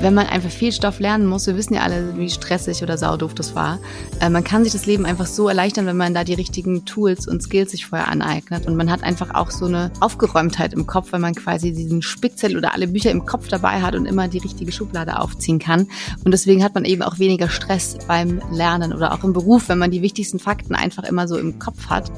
[0.00, 3.34] wenn man einfach viel Stoff lernen muss, wir wissen ja alle, wie stressig oder saudoof
[3.34, 3.78] das war,
[4.20, 7.28] äh, man kann sich das Leben einfach so erleichtern, wenn man da die richtigen Tools
[7.28, 8.66] und Skills sich vorher aneignet.
[8.66, 12.56] Und man hat einfach auch so eine Aufgeräumtheit im Kopf, weil man quasi diesen Spickzettel
[12.56, 15.86] oder alle Bücher im Kopf dabei hat und immer die richtige Schublade aufziehen kann.
[16.24, 19.78] Und deswegen hat man eben auch weniger Stress beim Lernen oder auch im Beruf, wenn
[19.78, 22.10] man die wichtigsten Fakten einfach immer so im Kopf hat.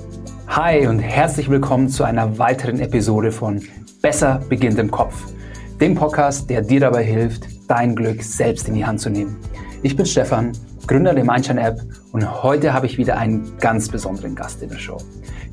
[0.47, 3.61] Hi und herzlich willkommen zu einer weiteren Episode von
[4.03, 5.15] Besser beginnt im Kopf,
[5.81, 9.39] dem Podcast, der dir dabei hilft, dein Glück selbst in die Hand zu nehmen.
[9.83, 10.53] Ich bin Stefan,
[10.87, 11.81] Gründer der Mindshine App
[12.13, 14.99] und heute habe ich wieder einen ganz besonderen Gast in der Show.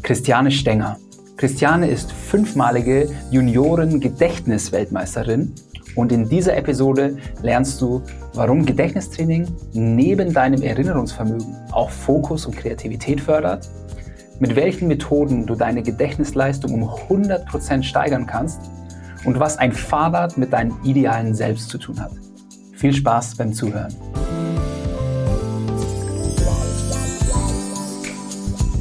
[0.01, 0.97] Christiane Stenger.
[1.37, 5.53] Christiane ist fünfmalige Junioren-Gedächtnisweltmeisterin
[5.95, 8.01] und in dieser Episode lernst du,
[8.33, 13.69] warum Gedächtnistraining neben deinem Erinnerungsvermögen auch Fokus und Kreativität fördert,
[14.39, 18.59] mit welchen Methoden du deine Gedächtnisleistung um 100% steigern kannst
[19.23, 22.11] und was ein Fahrrad mit deinem idealen Selbst zu tun hat.
[22.73, 23.93] Viel Spaß beim Zuhören.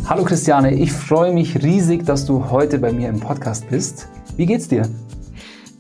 [0.09, 4.09] Hallo Christiane, ich freue mich riesig, dass du heute bei mir im Podcast bist.
[4.36, 4.89] Wie geht's dir?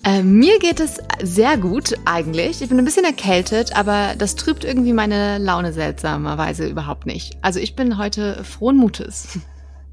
[0.04, 2.60] Äh, mir geht es sehr gut eigentlich.
[2.60, 7.38] Ich bin ein bisschen erkältet, aber das trübt irgendwie meine Laune seltsamerweise überhaupt nicht.
[7.42, 9.38] Also ich bin heute frohen Mutes.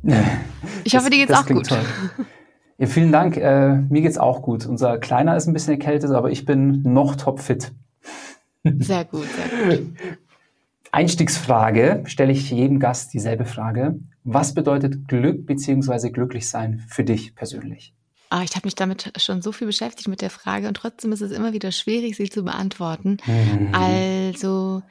[0.84, 1.68] Ich hoffe, dir geht's auch gut.
[1.68, 1.80] Toll.
[2.78, 3.38] Ja, vielen Dank.
[3.38, 4.66] Äh, mir geht's auch gut.
[4.66, 7.72] Unser Kleiner ist ein bisschen erkältet, aber ich bin noch topfit.
[8.64, 9.88] Sehr gut, sehr gut.
[10.92, 14.00] Einstiegsfrage stelle ich jedem Gast dieselbe Frage.
[14.24, 16.10] Was bedeutet Glück bzw.
[16.10, 17.94] glücklich sein für dich persönlich?
[18.30, 21.22] Ah, ich habe mich damit schon so viel beschäftigt mit der Frage und trotzdem ist
[21.22, 23.18] es immer wieder schwierig, sie zu beantworten.
[23.26, 23.70] Mhm.
[23.74, 24.82] Also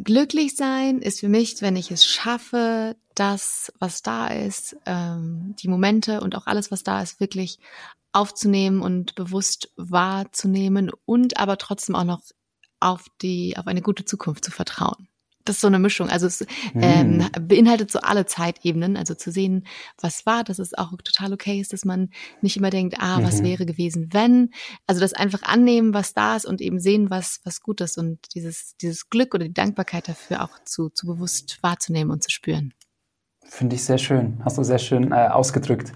[0.00, 5.68] glücklich sein ist für mich, wenn ich es schaffe, das, was da ist, ähm, die
[5.68, 7.58] Momente und auch alles, was da ist, wirklich
[8.12, 12.22] aufzunehmen und bewusst wahrzunehmen und aber trotzdem auch noch
[12.80, 15.07] auf die, auf eine gute Zukunft zu vertrauen
[15.48, 16.08] das ist so eine Mischung.
[16.08, 17.48] Also es ähm, hm.
[17.48, 18.96] beinhaltet so alle Zeitebenen.
[18.96, 19.66] Also zu sehen,
[20.00, 22.10] was war, dass es auch total okay ist, dass man
[22.42, 23.46] nicht immer denkt, ah, was mhm.
[23.46, 24.50] wäre gewesen, wenn.
[24.86, 28.34] Also das einfach annehmen, was da ist und eben sehen, was, was gut ist und
[28.34, 32.74] dieses, dieses Glück oder die Dankbarkeit dafür auch zu, zu bewusst wahrzunehmen und zu spüren.
[33.44, 34.40] Finde ich sehr schön.
[34.44, 35.92] Hast du sehr schön äh, ausgedrückt.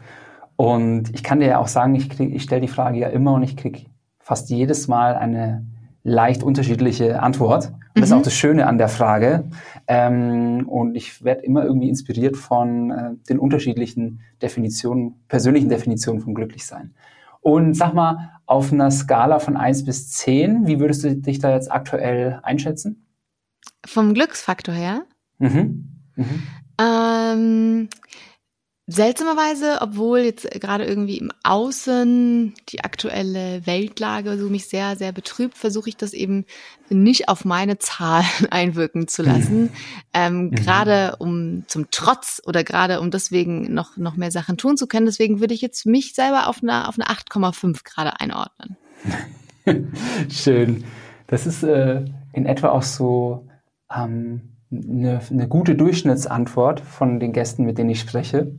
[0.57, 3.35] Und ich kann dir ja auch sagen, ich, krieg, ich stelle die Frage ja immer
[3.35, 3.87] und ich kriege
[4.21, 5.67] fast jedes Mal eine
[6.05, 7.69] leicht unterschiedliche Antwort.
[7.69, 8.25] Und das ist auch mhm.
[8.25, 9.45] das Schöne an der Frage.
[9.87, 16.35] Ähm, und ich werde immer irgendwie inspiriert von äh, den unterschiedlichen Definitionen, persönlichen Definitionen von
[16.35, 16.95] Glücklichsein.
[17.41, 21.53] Und sag mal, auf einer Skala von eins bis zehn, wie würdest du dich da
[21.53, 23.07] jetzt aktuell einschätzen?
[23.85, 25.03] Vom Glücksfaktor her?
[25.39, 25.89] Mhm.
[26.17, 26.43] Mhm.
[26.81, 27.89] Ähm,
[28.89, 35.57] Seltsamerweise, obwohl jetzt gerade irgendwie im Außen die aktuelle Weltlage so mich sehr, sehr betrübt,
[35.57, 36.47] versuche ich das eben
[36.89, 39.71] nicht auf meine Zahlen einwirken zu lassen.
[40.13, 40.51] Ähm, mhm.
[40.51, 45.07] Gerade um zum Trotz oder gerade um deswegen noch, noch mehr Sachen tun zu können.
[45.07, 48.77] Deswegen würde ich jetzt mich selber auf eine, auf eine 8,5 gerade einordnen.
[50.29, 50.85] Schön.
[51.29, 53.47] Das ist äh, in etwa auch so
[53.95, 58.53] ähm, eine, eine gute Durchschnittsantwort von den Gästen, mit denen ich spreche.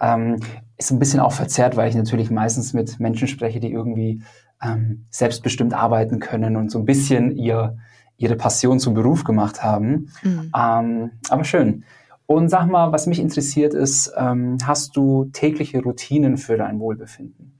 [0.00, 0.40] Ähm,
[0.76, 4.22] ist ein bisschen auch verzerrt, weil ich natürlich meistens mit Menschen spreche, die irgendwie
[4.62, 7.76] ähm, selbstbestimmt arbeiten können und so ein bisschen ihr,
[8.16, 10.10] ihre Passion zum Beruf gemacht haben.
[10.22, 10.52] Mhm.
[10.56, 11.84] Ähm, aber schön.
[12.26, 17.59] Und sag mal, was mich interessiert ist, ähm, hast du tägliche Routinen für dein Wohlbefinden?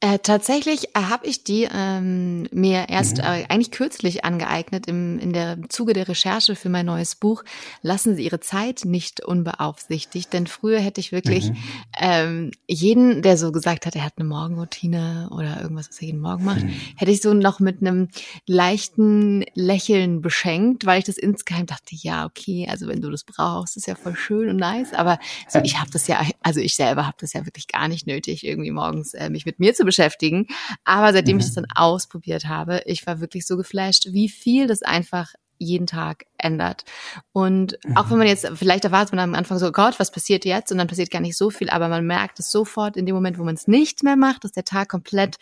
[0.00, 3.24] Äh, tatsächlich äh, habe ich die ähm, mir erst mhm.
[3.24, 7.42] äh, eigentlich kürzlich angeeignet im in der Zuge der Recherche für mein neues Buch.
[7.82, 11.56] Lassen Sie Ihre Zeit nicht unbeaufsichtigt, denn früher hätte ich wirklich mhm.
[11.98, 16.20] ähm, jeden, der so gesagt hat, er hat eine Morgenroutine oder irgendwas, was er jeden
[16.20, 16.74] Morgen macht, mhm.
[16.94, 18.06] hätte ich so noch mit einem
[18.46, 23.76] leichten Lächeln beschenkt, weil ich das insgeheim dachte, ja okay, also wenn du das brauchst,
[23.76, 27.04] ist ja voll schön und nice, aber so, ich habe das ja, also ich selber
[27.04, 30.46] habe das ja wirklich gar nicht nötig, irgendwie morgens äh, mich mit mir zu beschäftigen.
[30.84, 31.40] Aber seitdem mhm.
[31.40, 35.86] ich das dann ausprobiert habe, ich war wirklich so geflasht, wie viel das einfach jeden
[35.86, 36.84] Tag ändert.
[37.32, 38.32] Und auch wenn man mhm.
[38.32, 40.70] jetzt, vielleicht erwartet man am Anfang so, Gott, was passiert jetzt?
[40.70, 43.38] Und dann passiert gar nicht so viel, aber man merkt es sofort in dem Moment,
[43.38, 45.36] wo man es nicht mehr macht, dass der Tag komplett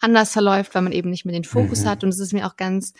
[0.00, 1.88] anders verläuft, weil man eben nicht mehr den Fokus mhm.
[1.88, 2.04] hat.
[2.04, 2.94] Und es ist mir auch ganz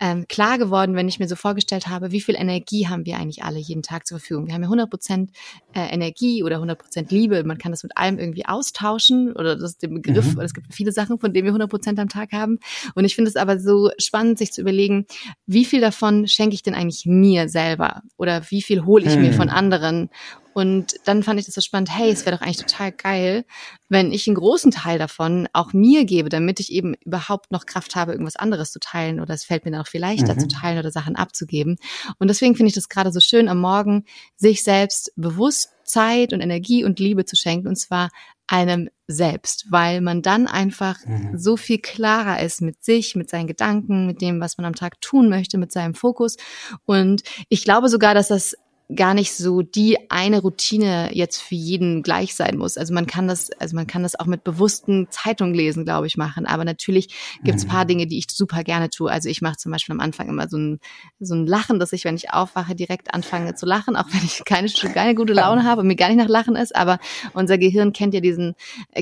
[0.00, 3.42] ähm, klar geworden, wenn ich mir so vorgestellt habe, wie viel Energie haben wir eigentlich
[3.42, 4.46] alle jeden Tag zur Verfügung.
[4.46, 5.30] Wir haben ja 100 Prozent
[5.74, 7.42] äh, Energie oder 100 Prozent Liebe.
[7.44, 10.34] Man kann das mit allem irgendwie austauschen oder das ist der Begriff.
[10.34, 10.40] Mhm.
[10.40, 12.58] Es gibt viele Sachen, von denen wir 100 Prozent am Tag haben.
[12.94, 15.06] Und ich finde es aber so spannend, sich zu überlegen,
[15.46, 19.22] wie viel davon schenke ich denn eigentlich mir selber oder wie viel hole ich mhm.
[19.22, 20.10] mir von anderen
[20.54, 23.44] Und dann fand ich das so spannend, hey, es wäre doch eigentlich total geil,
[23.88, 27.96] wenn ich einen großen Teil davon auch mir gebe, damit ich eben überhaupt noch Kraft
[27.96, 30.38] habe, irgendwas anderes zu teilen oder es fällt mir dann auch viel leichter mhm.
[30.38, 31.76] zu teilen oder Sachen abzugeben.
[32.18, 34.04] Und deswegen finde ich das gerade so schön, am Morgen
[34.36, 38.10] sich selbst bewusst Zeit und Energie und Liebe zu schenken und zwar
[38.46, 41.36] einem selbst, weil man dann einfach mhm.
[41.36, 45.00] so viel klarer ist mit sich, mit seinen Gedanken, mit dem, was man am Tag
[45.00, 46.36] tun möchte, mit seinem Fokus.
[46.84, 48.56] Und ich glaube sogar, dass das
[48.94, 52.76] gar nicht so die eine Routine jetzt für jeden gleich sein muss.
[52.76, 56.18] Also man kann das, also man kann das auch mit bewussten Zeitung lesen, glaube ich,
[56.18, 56.44] machen.
[56.44, 57.08] Aber natürlich
[57.42, 57.68] gibt es mhm.
[57.68, 59.10] paar Dinge, die ich super gerne tue.
[59.10, 60.80] Also ich mache zum Beispiel am Anfang immer so ein,
[61.18, 64.42] so ein Lachen, dass ich, wenn ich aufwache, direkt anfange zu lachen, auch wenn ich
[64.44, 66.76] keine, keine gute Laune habe und mir gar nicht nach Lachen ist.
[66.76, 66.98] Aber
[67.32, 68.54] unser Gehirn kennt ja diesen,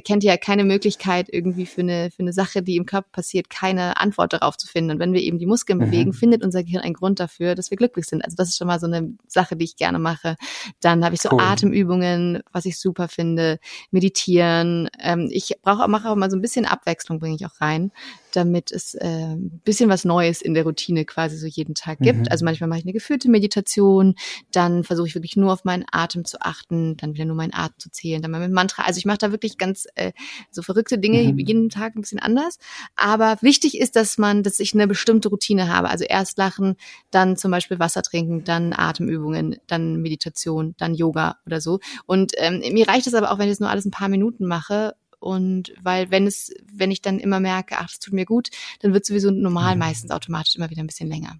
[0.04, 3.96] kennt ja keine Möglichkeit irgendwie für eine, für eine Sache, die im Körper passiert, keine
[3.96, 4.92] Antwort darauf zu finden.
[4.92, 5.84] Und wenn wir eben die Muskeln mhm.
[5.86, 8.24] bewegen, findet unser Gehirn einen Grund dafür, dass wir glücklich sind.
[8.24, 10.36] Also das ist schon mal so eine Sache, die ich gerne mache.
[10.80, 11.40] Dann habe ich so cool.
[11.40, 13.58] Atemübungen, was ich super finde,
[13.90, 14.88] meditieren.
[15.00, 17.92] Ähm, ich brauche mache auch mal so ein bisschen Abwechslung, bringe ich auch rein
[18.36, 22.20] damit es äh, ein bisschen was Neues in der Routine quasi so jeden Tag gibt.
[22.20, 22.26] Mhm.
[22.30, 24.14] Also manchmal mache ich eine geführte Meditation,
[24.50, 27.78] dann versuche ich wirklich nur auf meinen Atem zu achten, dann wieder nur meinen Atem
[27.78, 28.82] zu zählen, dann mal mit Mantra.
[28.84, 30.12] Also ich mache da wirklich ganz äh,
[30.50, 31.38] so verrückte Dinge mhm.
[31.38, 32.58] jeden Tag ein bisschen anders.
[32.96, 35.90] Aber wichtig ist, dass man, dass ich eine bestimmte Routine habe.
[35.90, 36.76] Also erst lachen,
[37.10, 41.80] dann zum Beispiel Wasser trinken, dann Atemübungen, dann Meditation, dann Yoga oder so.
[42.06, 44.46] Und ähm, mir reicht es aber auch, wenn ich das nur alles ein paar Minuten
[44.46, 48.50] mache und weil wenn es, wenn ich dann immer merke, ach, das tut mir gut,
[48.80, 49.80] dann wird sowieso normal mhm.
[49.80, 51.36] meistens automatisch immer wieder ein bisschen länger.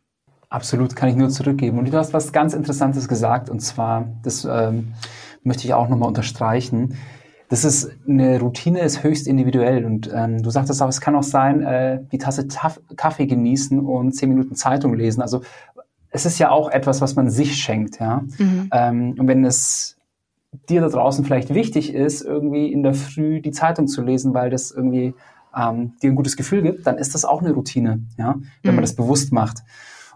[0.49, 1.79] Absolut, kann ich nur zurückgeben.
[1.79, 4.93] Und du hast was ganz Interessantes gesagt, und zwar, das ähm,
[5.43, 6.96] möchte ich auch nochmal unterstreichen.
[7.49, 11.23] Das ist eine Routine ist höchst individuell und ähm, du sagtest auch, es kann auch
[11.23, 15.23] sein, äh, die Tasse Taf Kaffee genießen und zehn Minuten Zeitung lesen.
[15.23, 15.43] Also
[16.11, 18.23] es ist ja auch etwas, was man sich schenkt, ja.
[18.38, 18.69] Mhm.
[18.73, 19.96] Ähm, und wenn es
[20.69, 24.50] dir da draußen vielleicht wichtig ist, irgendwie in der Früh die Zeitung zu lesen, weil
[24.50, 25.14] das irgendwie
[25.56, 28.76] ähm, dir ein gutes Gefühl gibt, dann ist das auch eine Routine, ja, wenn mhm.
[28.76, 29.62] man das bewusst macht.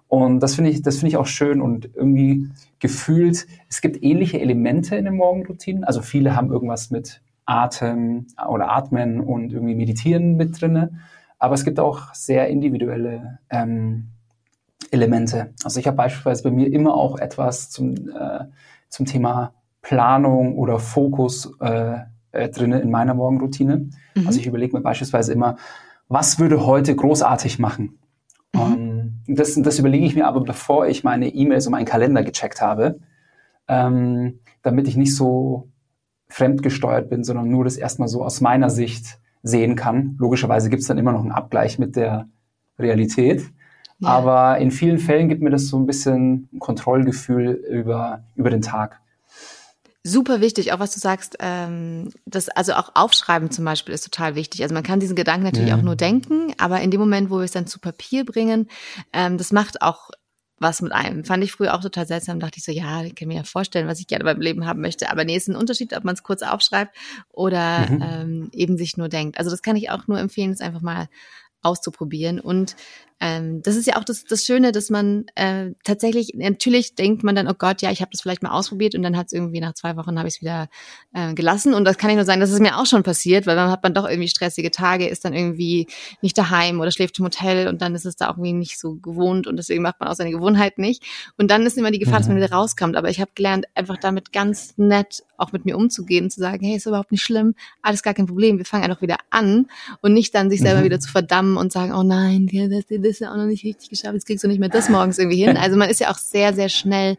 [0.09, 2.49] Und das finde ich, das finde ich auch schön und irgendwie
[2.79, 5.85] gefühlt, es gibt ähnliche Elemente in den Morgenroutinen.
[5.85, 11.01] Also viele haben irgendwas mit Atem oder Atmen und irgendwie Meditieren mit drinne.
[11.39, 14.09] Aber es gibt auch sehr individuelle ähm,
[14.91, 15.53] Elemente.
[15.65, 18.45] Also ich habe beispielsweise bei mir immer auch etwas zum, äh,
[18.89, 19.53] zum Thema
[19.87, 21.99] Planung oder Fokus äh,
[22.33, 23.89] äh, drin in meiner Morgenroutine.
[24.17, 24.27] Mhm.
[24.27, 25.59] Also ich überlege mir beispielsweise immer,
[26.09, 27.97] was würde heute großartig machen?
[28.53, 28.61] Mhm.
[28.61, 32.25] Um, ähm, das, das überlege ich mir aber, bevor ich meine E-Mails und meinen Kalender
[32.25, 32.99] gecheckt habe,
[33.69, 35.69] ähm, damit ich nicht so
[36.31, 40.17] fremdgesteuert bin, sondern nur das erstmal so aus meiner Sicht sehen kann.
[40.19, 42.27] Logischerweise gibt es dann immer noch einen Abgleich mit der
[42.77, 43.43] Realität.
[44.01, 44.09] Ja.
[44.09, 48.63] Aber in vielen Fällen gibt mir das so ein bisschen ein Kontrollgefühl über, über den
[48.63, 49.01] Tag
[50.07, 54.35] super wichtig, auch was du sagst, ähm, das, also auch Aufschreiben zum Beispiel ist total
[54.35, 54.63] wichtig.
[54.63, 55.77] Also man kann diesen Gedanken natürlich ja.
[55.77, 58.69] auch nur denken, aber in dem Moment, wo wir es dann zu Papier bringen,
[59.13, 60.11] ähm, das macht auch
[60.59, 61.25] was mit einem.
[61.25, 62.41] Fand ich früher auch total seltsam.
[62.41, 64.81] Dachte ich so, ja, ich kann mir ja vorstellen, was ich gerne beim Leben haben
[64.81, 65.11] möchte.
[65.11, 66.97] Aber nee, ist ein Unterschied, ob man es kurz aufschreibt
[67.31, 68.03] oder mhm.
[68.03, 69.39] ähm, eben sich nur denkt.
[69.39, 71.09] Also das kann ich auch nur empfehlen, es einfach mal
[71.61, 72.41] auszuprobieren.
[72.41, 72.77] Und
[73.19, 77.35] ähm, das ist ja auch das, das Schöne, dass man äh, tatsächlich, natürlich denkt man
[77.35, 79.61] dann, oh Gott, ja, ich habe das vielleicht mal ausprobiert und dann hat es irgendwie
[79.61, 80.69] nach zwei Wochen habe ich es wieder
[81.15, 81.73] äh, gelassen.
[81.73, 83.83] Und das kann ich nur sagen, das ist mir auch schon passiert, weil dann hat
[83.83, 85.87] man doch irgendwie stressige Tage, ist dann irgendwie
[86.21, 89.47] nicht daheim oder schläft im Hotel und dann ist es da irgendwie nicht so gewohnt
[89.47, 91.03] und deswegen macht man auch seine Gewohnheit nicht.
[91.39, 92.19] Und dann ist immer die Gefahr, mhm.
[92.19, 92.43] dass man mhm.
[92.43, 92.97] wieder rauskommt.
[92.97, 96.77] Aber ich habe gelernt, einfach damit ganz nett auch mit mir umzugehen, zu sagen, hey,
[96.77, 99.67] ist überhaupt nicht schlimm, alles gar kein Problem, wir fangen einfach wieder an
[100.01, 100.85] und nicht dann sich selber mhm.
[100.85, 103.91] wieder zu verdammen und sagen, oh nein, das, das ist ja auch noch nicht richtig
[103.91, 105.57] geschafft, jetzt kriegst du nicht mehr das morgens irgendwie hin.
[105.67, 107.17] Also man ist ja auch sehr, sehr schnell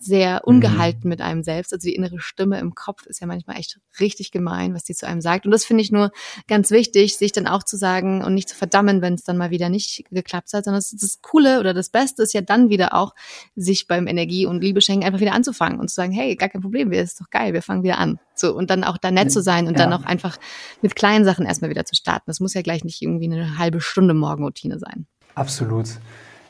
[0.00, 1.10] sehr ungehalten mhm.
[1.10, 1.72] mit einem selbst.
[1.72, 5.06] Also die innere Stimme im Kopf ist ja manchmal echt richtig gemein, was die zu
[5.06, 5.44] einem sagt.
[5.44, 6.10] Und das finde ich nur
[6.48, 9.50] ganz wichtig, sich dann auch zu sagen und nicht zu verdammen, wenn es dann mal
[9.50, 12.94] wieder nicht geklappt hat, sondern das, das Coole oder das Beste ist ja dann wieder
[12.94, 13.14] auch,
[13.54, 16.90] sich beim Energie- und Liebeschenken einfach wieder anzufangen und zu sagen, hey, gar kein Problem,
[16.90, 18.18] wir ist doch geil, wir fangen wieder an.
[18.34, 19.84] So, und dann auch da nett zu sein und ja.
[19.84, 20.38] dann auch einfach
[20.80, 22.24] mit kleinen Sachen erstmal wieder zu starten.
[22.26, 25.06] Das muss ja gleich nicht irgendwie eine halbe Stunde Morgenroutine sein.
[25.34, 25.98] Absolut.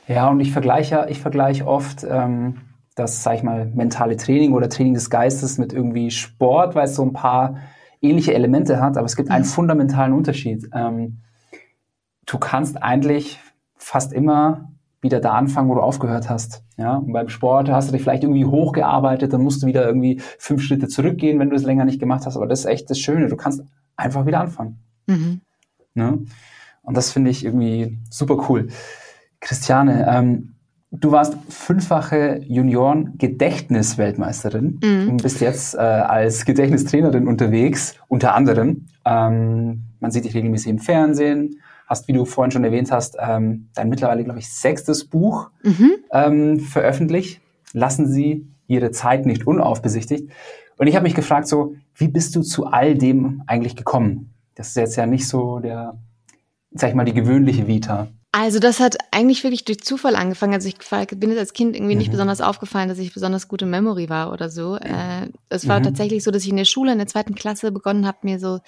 [0.08, 2.62] Ja, und ich vergleiche, ich vergleiche oft ähm,
[2.96, 6.96] das, sag ich mal, mentale Training oder Training des Geistes mit irgendwie Sport, weil es
[6.96, 7.56] so ein paar
[8.02, 9.48] ähnliche Elemente hat, aber es gibt einen mhm.
[9.48, 10.68] fundamentalen Unterschied.
[10.74, 11.18] Ähm,
[12.26, 13.38] du kannst eigentlich
[13.76, 14.70] fast immer
[15.02, 16.62] wieder da anfangen, wo du aufgehört hast.
[16.76, 20.20] Ja, und beim Sport hast du dich vielleicht irgendwie hochgearbeitet, dann musst du wieder irgendwie
[20.38, 22.36] fünf Schritte zurückgehen, wenn du es länger nicht gemacht hast.
[22.36, 23.28] Aber das ist echt das Schöne.
[23.28, 23.62] Du kannst
[23.96, 24.82] einfach wieder anfangen.
[25.06, 25.40] Mhm.
[25.94, 26.18] Ne?
[26.82, 28.68] Und das finde ich irgendwie super cool.
[29.40, 30.54] Christiane, ähm,
[30.92, 35.10] Du warst fünffache Junioren-Gedächtnisweltmeisterin mhm.
[35.10, 38.86] und bist jetzt äh, als Gedächtnistrainerin unterwegs, unter anderem.
[39.04, 43.68] Ähm, man sieht dich regelmäßig im Fernsehen, hast, wie du vorhin schon erwähnt hast, ähm,
[43.74, 45.92] dein mittlerweile, glaube ich, sechstes Buch mhm.
[46.12, 47.40] ähm, veröffentlicht.
[47.72, 50.28] Lassen Sie Ihre Zeit nicht unaufbesichtigt.
[50.76, 54.34] Und ich habe mich gefragt, so, wie bist du zu all dem eigentlich gekommen?
[54.56, 56.00] Das ist jetzt ja nicht so der,
[56.72, 58.08] sag ich mal, die gewöhnliche Vita.
[58.32, 60.54] Also das hat eigentlich wirklich durch Zufall angefangen.
[60.54, 62.12] Also ich bin jetzt als Kind irgendwie nicht mhm.
[62.12, 64.76] besonders aufgefallen, dass ich besonders gute Memory war oder so.
[64.76, 65.84] Äh, es war mhm.
[65.84, 68.60] tatsächlich so, dass ich in der Schule in der zweiten Klasse begonnen habe, mir so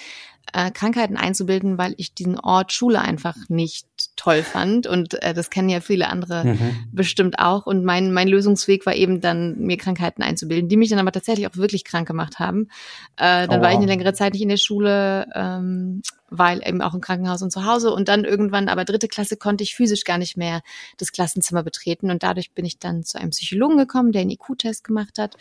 [0.53, 4.87] äh, Krankheiten einzubilden, weil ich diesen Ort Schule einfach nicht toll fand.
[4.87, 6.77] Und äh, das kennen ja viele andere mhm.
[6.93, 7.67] bestimmt auch.
[7.67, 11.47] Und mein, mein Lösungsweg war eben dann, mir Krankheiten einzubilden, die mich dann aber tatsächlich
[11.47, 12.69] auch wirklich krank gemacht haben.
[13.17, 16.81] Äh, dann oh, war ich eine längere Zeit nicht in der Schule, ähm, weil eben
[16.81, 17.93] auch im Krankenhaus und zu Hause.
[17.93, 20.63] Und dann irgendwann, aber dritte Klasse, konnte ich physisch gar nicht mehr
[20.97, 22.11] das Klassenzimmer betreten.
[22.11, 25.37] Und dadurch bin ich dann zu einem Psychologen gekommen, der einen IQ-Test gemacht hat,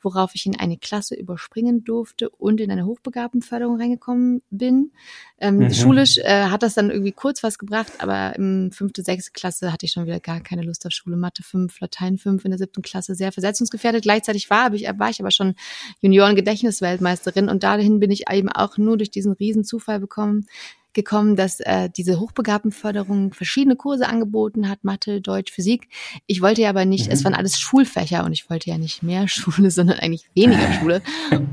[0.00, 4.92] worauf ich in eine Klasse überspringen durfte und in eine Hochbegabtenförderung reingekommen bin.
[5.38, 5.74] Ähm, mhm.
[5.74, 9.86] Schulisch äh, hat das dann irgendwie kurz was gebracht, aber im fünfte, sechste Klasse hatte
[9.86, 11.16] ich schon wieder gar keine Lust auf Schule.
[11.16, 14.02] Mathe 5, Latein 5 in der siebten Klasse, sehr versetzungsgefährdet.
[14.02, 15.54] Gleichzeitig war, ich, war ich aber schon
[16.00, 20.46] Junioren-Gedächtnisweltmeisterin und dahin bin ich eben auch nur durch diesen riesen Zufall bekommen,
[20.96, 25.88] gekommen, dass äh, diese Hochbegabtenförderung verschiedene Kurse angeboten hat, Mathe, Deutsch, Physik.
[26.26, 27.12] Ich wollte ja aber nicht, mhm.
[27.12, 31.02] es waren alles Schulfächer und ich wollte ja nicht mehr Schule, sondern eigentlich weniger Schule.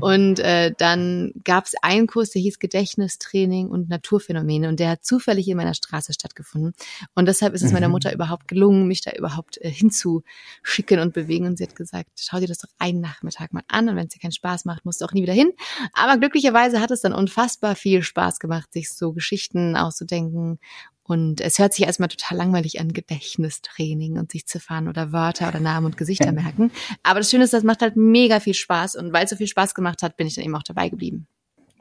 [0.00, 5.04] Und äh, dann gab es einen Kurs, der hieß Gedächtnistraining und Naturphänomene und der hat
[5.04, 6.72] zufällig in meiner Straße stattgefunden.
[7.14, 7.74] Und deshalb ist es mhm.
[7.74, 11.46] meiner Mutter überhaupt gelungen, mich da überhaupt äh, hinzuschicken und bewegen.
[11.46, 14.14] Und sie hat gesagt, schau dir das doch einen Nachmittag mal an und wenn es
[14.14, 15.52] dir keinen Spaß macht, musst du auch nie wieder hin.
[15.92, 20.58] Aber glücklicherweise hat es dann unfassbar viel Spaß gemacht, sich so geschickt Geschichten auszudenken.
[21.02, 25.60] Und es hört sich erstmal total langweilig an, Gedächtnistraining und sich Ziffern oder Wörter oder
[25.60, 26.70] Namen und Gesichter merken.
[27.02, 28.96] Aber das Schöne ist, das macht halt mega viel Spaß.
[28.96, 31.26] Und weil es so viel Spaß gemacht hat, bin ich dann eben auch dabei geblieben.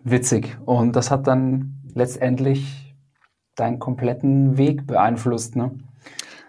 [0.04, 0.58] Witzig.
[0.66, 2.66] Und das hat dann letztendlich
[3.56, 5.72] deinen kompletten Weg beeinflusst, ne?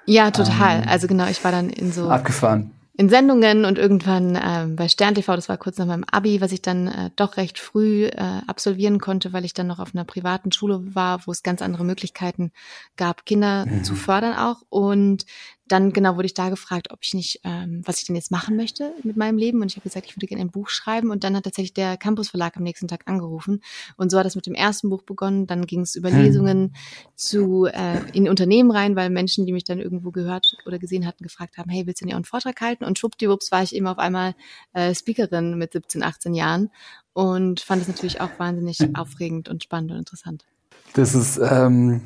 [0.06, 0.82] Ja, total.
[0.82, 4.88] Ähm, also genau, ich war dann in so abgefahren in Sendungen und irgendwann ähm, bei
[4.88, 8.04] Stern TV, das war kurz nach meinem Abi, was ich dann äh, doch recht früh
[8.04, 11.60] äh, absolvieren konnte, weil ich dann noch auf einer privaten Schule war, wo es ganz
[11.60, 12.52] andere Möglichkeiten
[12.96, 13.82] gab, Kinder mhm.
[13.82, 14.62] zu fördern auch.
[14.68, 15.26] Und
[15.66, 18.54] dann genau wurde ich da gefragt, ob ich nicht, ähm, was ich denn jetzt machen
[18.54, 19.62] möchte mit meinem Leben.
[19.62, 21.10] Und ich habe gesagt, ich würde gerne ein Buch schreiben.
[21.10, 23.62] Und dann hat tatsächlich der Campus Verlag am nächsten Tag angerufen.
[23.96, 25.46] Und so hat das mit dem ersten Buch begonnen.
[25.46, 26.22] Dann ging es über hm.
[26.22, 26.76] Lesungen
[27.14, 31.22] zu äh, in Unternehmen rein, weil Menschen, die mich dann irgendwo gehört oder gesehen hatten,
[31.22, 32.84] gefragt haben, hey, willst du denn auch einen Vortrag halten?
[32.84, 34.34] Und schwuppdiwupps war ich eben auf einmal
[34.74, 36.70] äh, Speakerin mit 17, 18 Jahren
[37.14, 40.44] und fand es natürlich auch wahnsinnig aufregend und spannend und interessant.
[40.92, 42.02] Das ist ähm,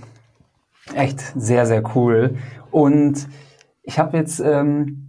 [0.95, 2.37] echt sehr, sehr cool.
[2.71, 3.27] Und
[3.89, 5.09] ich habe jetzt ähm,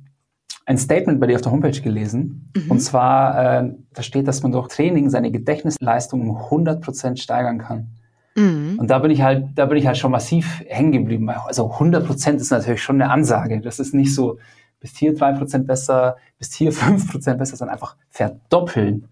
[0.66, 2.50] ein Statement bei dir auf der Homepage gelesen.
[2.56, 2.72] Mhm.
[2.72, 7.88] Und zwar, äh, da steht, dass man durch Training seine Gedächtnisleistung um 100% steigern kann.
[8.36, 8.80] Mhm.
[8.80, 11.30] Und da bin ich halt, da bin ich halt schon massiv hängen geblieben.
[11.30, 13.60] Also 100% ist natürlich schon eine Ansage.
[13.60, 14.38] Das ist nicht so,
[14.80, 19.10] bist hier 3% besser, bist hier 5% besser, sondern einfach verdoppeln.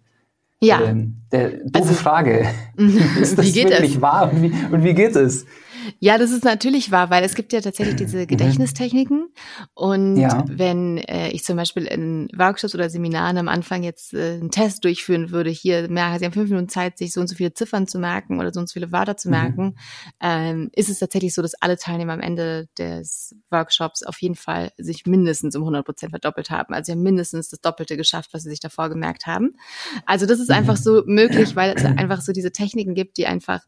[0.62, 0.82] Ja.
[0.82, 2.48] Ähm, der, doofe also, Frage.
[3.20, 4.02] ist das wie geht wirklich es?
[4.02, 5.46] wahr und wie, und wie geht es?
[6.00, 8.28] Ja, das ist natürlich wahr, weil es gibt ja tatsächlich diese mhm.
[8.28, 9.30] Gedächtnistechniken.
[9.74, 10.44] Und ja.
[10.48, 14.84] wenn äh, ich zum Beispiel in Workshops oder Seminaren am Anfang jetzt äh, einen Test
[14.84, 17.88] durchführen würde, hier, merke, Sie haben fünf Minuten Zeit, sich so und so viele Ziffern
[17.88, 19.32] zu merken oder so und so viele Wörter zu mhm.
[19.32, 19.74] merken, mhm.
[20.22, 24.72] ähm, ist es tatsächlich so, dass alle Teilnehmer am Ende des Workshops auf jeden Fall
[24.78, 26.74] sich mindestens um 100 Prozent verdoppelt haben.
[26.74, 29.56] Also sie haben mindestens das Doppelte geschafft, was sie sich davor gemerkt haben.
[30.06, 30.56] Also das ist mhm.
[30.56, 33.62] einfach so möglich, weil es einfach so diese Techniken gibt, die einfach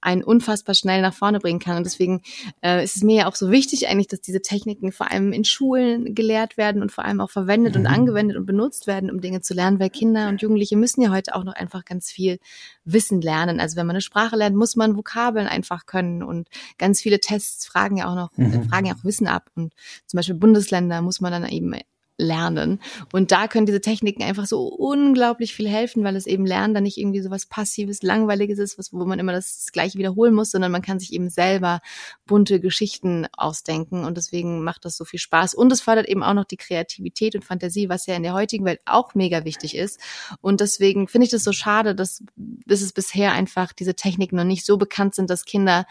[0.00, 1.76] einen unfassbar schnell nach vorne bringen kann.
[1.76, 2.22] Und deswegen
[2.62, 5.44] äh, ist es mir ja auch so wichtig eigentlich, dass diese Techniken vor allem in
[5.44, 7.80] Schulen gelehrt werden und vor allem auch verwendet mhm.
[7.80, 11.10] und angewendet und benutzt werden, um Dinge zu lernen, weil Kinder und Jugendliche müssen ja
[11.10, 12.38] heute auch noch einfach ganz viel
[12.84, 13.60] Wissen lernen.
[13.60, 17.66] Also wenn man eine Sprache lernt, muss man Vokabeln einfach können und ganz viele Tests
[17.66, 18.68] fragen ja auch noch, mhm.
[18.68, 19.50] fragen ja auch Wissen ab.
[19.54, 19.72] Und
[20.06, 21.74] zum Beispiel Bundesländer muss man dann eben
[22.16, 22.80] lernen.
[23.12, 26.84] Und da können diese Techniken einfach so unglaublich viel helfen, weil es eben Lernen dann
[26.84, 30.50] nicht irgendwie so was Passives, Langweiliges ist, was, wo man immer das Gleiche wiederholen muss,
[30.50, 31.80] sondern man kann sich eben selber
[32.26, 35.54] bunte Geschichten ausdenken und deswegen macht das so viel Spaß.
[35.54, 38.64] Und es fördert eben auch noch die Kreativität und Fantasie, was ja in der heutigen
[38.64, 40.00] Welt auch mega wichtig ist.
[40.40, 44.44] Und deswegen finde ich das so schade, dass, dass es bisher einfach diese Techniken noch
[44.44, 45.84] nicht so bekannt sind, dass Kinder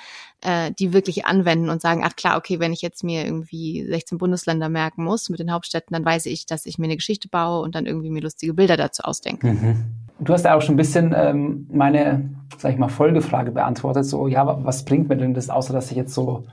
[0.44, 4.18] äh, die wirklich anwenden und sagen, ach klar, okay, wenn ich jetzt mir irgendwie 16
[4.18, 7.27] Bundesländer merken muss mit den Hauptstädten, dann weiß weiß ich, dass ich mir eine Geschichte
[7.27, 9.48] baue und dann irgendwie mir lustige Bilder dazu ausdenke.
[9.48, 9.75] Mhm.
[10.20, 14.05] Du hast ja auch schon ein bisschen ähm, meine, sag ich mal, Folgefrage beantwortet.
[14.05, 16.46] So, ja, was bringt mir denn das, außer dass ich jetzt so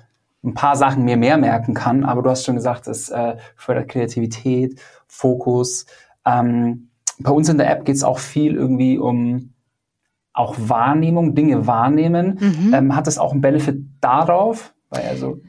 [0.43, 3.89] ein paar Sachen mir mehr merken kann, aber du hast schon gesagt, es äh, fördert
[3.89, 5.85] Kreativität, Fokus.
[6.25, 6.89] Ähm,
[7.19, 9.53] bei uns in der App geht es auch viel irgendwie um
[10.33, 12.39] auch Wahrnehmung, Dinge wahrnehmen.
[12.41, 12.75] Mhm.
[12.75, 14.73] Ähm, hat das auch einen Benefit darauf?
[14.89, 15.43] Weil also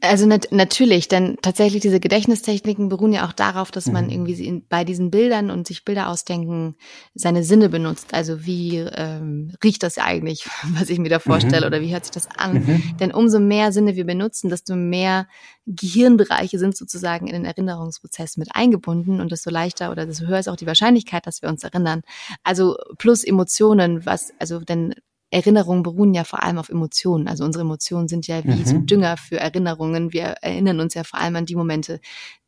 [0.00, 4.10] also nat natürlich, denn tatsächlich diese Gedächtnistechniken beruhen ja auch darauf, dass man mhm.
[4.10, 6.74] irgendwie bei diesen Bildern und sich Bilder ausdenken
[7.14, 8.12] seine Sinne benutzt.
[8.12, 11.66] Also wie ähm, riecht das eigentlich, was ich mir da vorstelle, mhm.
[11.66, 12.54] oder wie hört sich das an?
[12.54, 12.96] Mhm.
[12.98, 15.28] Denn umso mehr Sinne wir benutzen, desto mehr
[15.66, 20.48] Gehirnbereiche sind sozusagen in den Erinnerungsprozess mit eingebunden und desto leichter oder desto höher ist
[20.48, 22.02] auch die Wahrscheinlichkeit, dass wir uns erinnern.
[22.42, 24.94] Also plus Emotionen, was also denn
[25.30, 27.28] Erinnerungen beruhen ja vor allem auf Emotionen.
[27.28, 28.64] Also unsere Emotionen sind ja wie mhm.
[28.64, 30.12] so Dünger für Erinnerungen.
[30.12, 32.00] Wir erinnern uns ja vor allem an die Momente,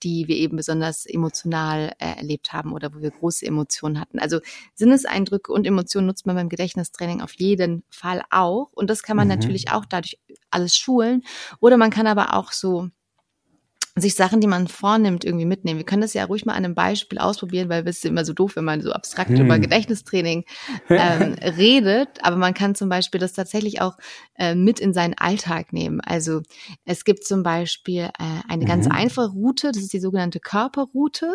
[0.02, 4.18] die wir eben besonders emotional äh, erlebt haben oder wo wir große Emotionen hatten.
[4.18, 4.40] Also
[4.74, 8.70] Sinneseindrücke und Emotionen nutzt man beim Gedächtnistraining auf jeden Fall auch.
[8.72, 9.34] Und das kann man mhm.
[9.34, 10.18] natürlich auch dadurch
[10.50, 11.22] alles schulen.
[11.60, 12.88] Oder man kann aber auch so
[13.96, 15.78] sich Sachen, die man vornimmt, irgendwie mitnehmen.
[15.78, 18.32] Wir können das ja ruhig mal an einem Beispiel ausprobieren, weil es ist immer so
[18.32, 19.44] doof, wenn man so abstrakt hm.
[19.44, 20.44] über Gedächtnistraining
[20.88, 22.08] ähm, redet.
[22.22, 23.96] Aber man kann zum Beispiel das tatsächlich auch
[24.36, 26.00] äh, mit in seinen Alltag nehmen.
[26.00, 26.42] Also
[26.84, 28.92] es gibt zum Beispiel äh, eine ganz mhm.
[28.92, 31.34] einfache Route, das ist die sogenannte Körperroute.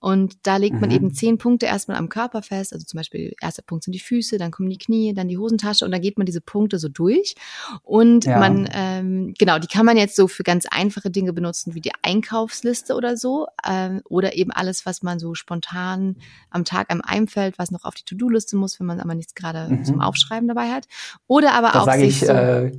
[0.00, 0.80] Und da legt mhm.
[0.80, 2.72] man eben zehn Punkte erstmal am Körper fest.
[2.72, 5.84] Also zum Beispiel, erster Punkt sind die Füße, dann kommen die Knie, dann die Hosentasche
[5.84, 7.34] und dann geht man diese Punkte so durch.
[7.82, 8.38] Und ja.
[8.38, 11.92] man, ähm, genau, die kann man jetzt so für ganz einfache Dinge benutzen, wie die
[12.02, 16.16] Einkaufsliste oder so ähm, oder eben alles, was man so spontan
[16.50, 19.68] am Tag einem einfällt, was noch auf die To-Do-Liste muss, wenn man aber nichts gerade
[19.68, 19.84] mhm.
[19.84, 20.86] zum Aufschreiben dabei hat.
[21.26, 22.72] Oder aber da auch sage ich so, äh,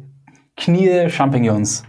[0.56, 1.84] Knie Champignons.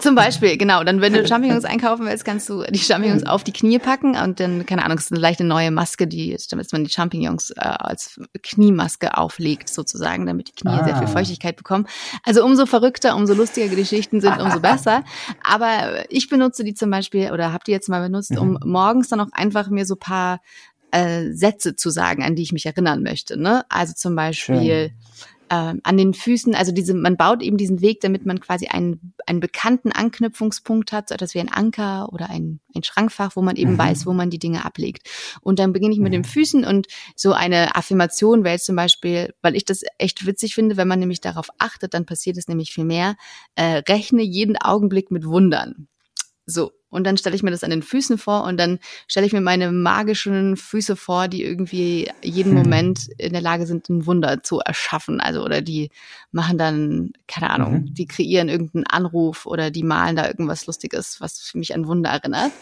[0.00, 0.82] Zum Beispiel, genau.
[0.82, 4.40] Dann, wenn du Champignons einkaufen willst, kannst du die Champignons auf die Knie packen und
[4.40, 8.20] dann, keine Ahnung, ist eine leichte neue Maske, die, damit man die Champignons äh, als
[8.42, 10.84] Kniemaske auflegt, sozusagen, damit die Knie ah.
[10.84, 11.10] sehr viel ah.
[11.10, 11.86] Feuchtigkeit bekommen.
[12.24, 15.04] Also umso verrückter, umso lustiger die Geschichten sind, umso besser.
[15.44, 18.58] Aber ich benutze die zum Beispiel oder habe die jetzt mal benutzt, um mhm.
[18.64, 20.40] morgens dann auch einfach mir so paar
[20.92, 23.38] äh, Sätze zu sagen, an die ich mich erinnern möchte.
[23.38, 23.64] Ne?
[23.68, 24.90] Also zum Beispiel.
[24.90, 28.68] Schön äh, an den Füßen, also diese, man baut eben diesen Weg, damit man quasi
[28.68, 33.42] einen, einen bekannten Anknüpfungspunkt hat, so etwas wie ein Anker oder ein, ein Schrankfach, wo
[33.42, 33.78] man eben mhm.
[33.78, 35.08] weiß, wo man die Dinge ablegt.
[35.42, 36.22] Und dann beginne ich mit mhm.
[36.22, 36.86] den Füßen und
[37.16, 41.00] so eine Affirmation wäre jetzt zum Beispiel, weil ich das echt witzig finde, wenn man
[41.00, 43.16] nämlich darauf achtet, dann passiert es nämlich viel mehr,
[43.56, 45.88] äh, rechne jeden Augenblick mit Wundern.
[46.46, 46.70] So.
[46.90, 49.40] Und dann stelle ich mir das an den Füßen vor und dann stelle ich mir
[49.40, 52.62] meine magischen Füße vor, die irgendwie jeden hm.
[52.62, 55.20] Moment in der Lage sind, ein Wunder zu erschaffen.
[55.20, 55.90] Also, oder die
[56.32, 57.94] machen dann, keine Ahnung, mhm.
[57.94, 62.52] die kreieren irgendeinen Anruf oder die malen da irgendwas Lustiges, was mich an Wunder erinnert.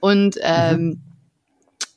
[0.00, 1.00] Und, ähm, mhm.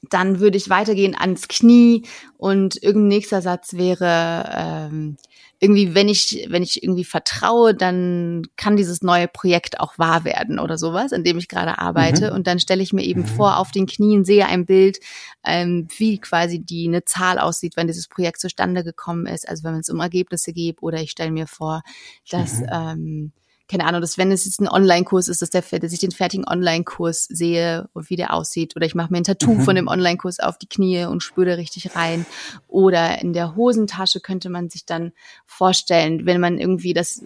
[0.10, 2.04] Dann würde ich weitergehen ans Knie
[2.38, 5.18] und irgendein nächster Satz wäre, ähm,
[5.60, 10.60] irgendwie, wenn ich, wenn ich irgendwie vertraue, dann kann dieses neue Projekt auch wahr werden
[10.60, 12.30] oder sowas, an dem ich gerade arbeite.
[12.30, 12.36] Mhm.
[12.36, 13.28] Und dann stelle ich mir eben mhm.
[13.28, 15.00] vor, auf den Knien sehe ein Bild,
[15.44, 19.50] ähm, wie quasi die eine Zahl aussieht, wenn dieses Projekt zustande gekommen ist.
[19.50, 21.82] Also wenn es um Ergebnisse geht, oder ich stelle mir vor,
[22.30, 22.68] dass mhm.
[22.72, 23.32] ähm,
[23.68, 26.48] keine Ahnung, dass wenn es jetzt ein Online-Kurs ist, dass, der, dass ich den fertigen
[26.48, 28.76] Online-Kurs sehe und wie der aussieht.
[28.76, 29.62] Oder ich mache mir ein Tattoo mhm.
[29.62, 32.26] von dem Online-Kurs auf die Knie und spüre da richtig rein.
[32.68, 35.12] Oder in der Hosentasche könnte man sich dann
[35.46, 37.24] vorstellen, wenn man irgendwie das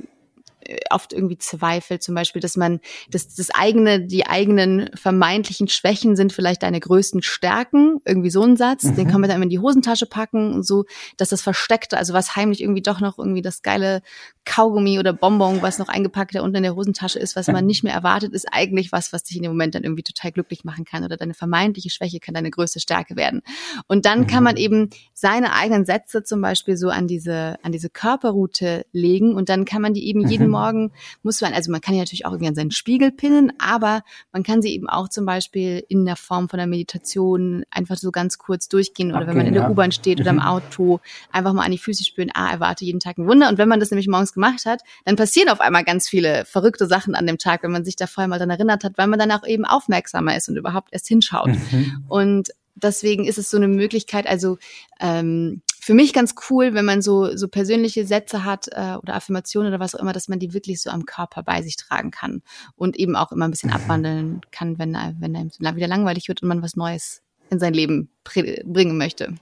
[0.89, 6.33] oft irgendwie zweifelt, zum Beispiel, dass man, dass das eigene, die eigenen vermeintlichen Schwächen sind
[6.33, 8.95] vielleicht deine größten Stärken, irgendwie so ein Satz, mhm.
[8.95, 10.85] den kann man dann in die Hosentasche packen und so,
[11.17, 14.01] dass das Versteckte, also was heimlich irgendwie doch noch irgendwie das geile
[14.45, 17.83] Kaugummi oder Bonbon, was noch eingepackt da unten in der Hosentasche ist, was man nicht
[17.83, 20.85] mehr erwartet, ist eigentlich was, was dich in dem Moment dann irgendwie total glücklich machen
[20.85, 23.41] kann oder deine vermeintliche Schwäche kann deine größte Stärke werden.
[23.87, 24.61] Und dann kann man mhm.
[24.61, 29.65] eben seine eigenen Sätze zum Beispiel so an diese, an diese Körperroute legen und dann
[29.65, 30.91] kann man die eben jeden Morgen
[31.23, 34.43] muss man, also man kann ja natürlich auch irgendwie an seinen Spiegel pinnen, aber man
[34.43, 38.37] kann sie eben auch zum Beispiel in der Form von einer Meditation einfach so ganz
[38.37, 39.69] kurz durchgehen oder okay, wenn man in der ja.
[39.69, 40.41] U-Bahn steht oder im mhm.
[40.43, 40.99] Auto,
[41.31, 43.49] einfach mal an die Füße spüren, ah, erwarte jeden Tag ein Wunder.
[43.49, 46.87] Und wenn man das nämlich morgens gemacht hat, dann passieren auf einmal ganz viele verrückte
[46.87, 49.19] Sachen an dem Tag, wenn man sich da vorher mal dann erinnert hat, weil man
[49.19, 51.49] dann auch eben aufmerksamer ist und überhaupt erst hinschaut.
[51.49, 52.03] Mhm.
[52.07, 54.57] Und deswegen ist es so eine Möglichkeit, also
[54.99, 59.73] ähm, für mich ganz cool, wenn man so, so persönliche Sätze hat äh, oder Affirmationen
[59.73, 62.43] oder was auch immer, dass man die wirklich so am Körper bei sich tragen kann
[62.75, 63.75] und eben auch immer ein bisschen mhm.
[63.75, 68.11] abwandeln kann, wenn, wenn einem wieder langweilig wird und man was Neues in sein Leben
[68.23, 69.33] bringen möchte.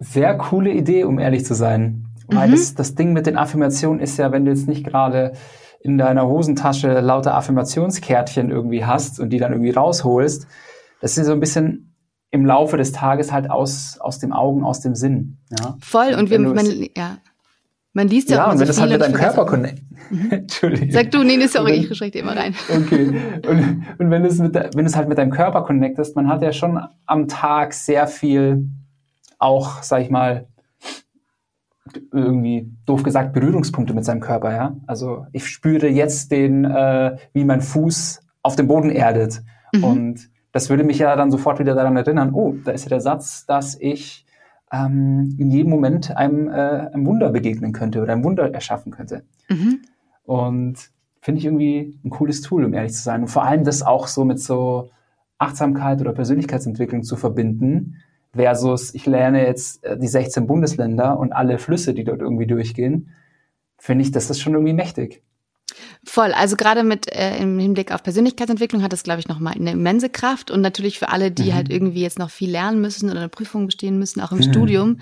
[0.00, 2.06] Sehr coole Idee, um ehrlich zu sein.
[2.26, 2.52] Weil mhm.
[2.52, 5.34] das, das Ding mit den Affirmationen ist ja, wenn du jetzt nicht gerade
[5.80, 10.46] in deiner Hosentasche lauter Affirmationskärtchen irgendwie hast und die dann irgendwie rausholst,
[11.02, 11.91] das ist so ein bisschen
[12.32, 15.36] im Laufe des Tages halt aus, aus dem Augen, aus dem Sinn.
[15.50, 15.76] Ja?
[15.80, 16.66] Voll und, und wir, man,
[16.96, 17.18] ja.
[17.92, 19.82] Man liest ja, ja auch und so wenn das halt mit deinem Körper connect.
[20.10, 20.30] Mhm.
[20.30, 20.90] Entschuldigung.
[20.90, 22.54] Sag du, nee, nee, sorry, Und wenn- ich schreck dir immer rein.
[22.68, 23.18] Okay.
[23.48, 26.52] Und, und wenn es mit, wenn es halt mit deinem Körper connectest, man hat ja
[26.52, 28.68] schon am Tag sehr viel,
[29.38, 30.48] auch, sag ich mal,
[32.12, 34.76] irgendwie doof gesagt Berührungspunkte mit seinem Körper, ja.
[34.86, 39.42] Also ich spüre jetzt den, äh, wie mein Fuß auf dem Boden erdet.
[39.72, 39.84] Mhm.
[39.84, 43.00] Und das würde mich ja dann sofort wieder daran erinnern, oh, da ist ja der
[43.00, 44.26] Satz, dass ich
[44.72, 49.24] ähm, in jedem Moment einem, äh, einem Wunder begegnen könnte oder ein Wunder erschaffen könnte.
[49.48, 49.80] Mhm.
[50.24, 53.22] Und finde ich irgendwie ein cooles Tool, um ehrlich zu sein.
[53.22, 54.90] Und vor allem das auch so mit so
[55.38, 57.96] Achtsamkeit oder Persönlichkeitsentwicklung zu verbinden,
[58.34, 63.10] versus ich lerne jetzt äh, die 16 Bundesländer und alle Flüsse, die dort irgendwie durchgehen,
[63.78, 65.22] finde ich, das ist schon irgendwie mächtig.
[66.04, 66.32] Voll.
[66.32, 70.08] Also gerade mit äh, im Hinblick auf Persönlichkeitsentwicklung hat das, glaube ich, nochmal eine immense
[70.08, 70.50] Kraft.
[70.50, 71.54] Und natürlich für alle, die Mhm.
[71.54, 74.42] halt irgendwie jetzt noch viel lernen müssen oder eine Prüfung bestehen müssen, auch im Mhm.
[74.42, 74.98] Studium,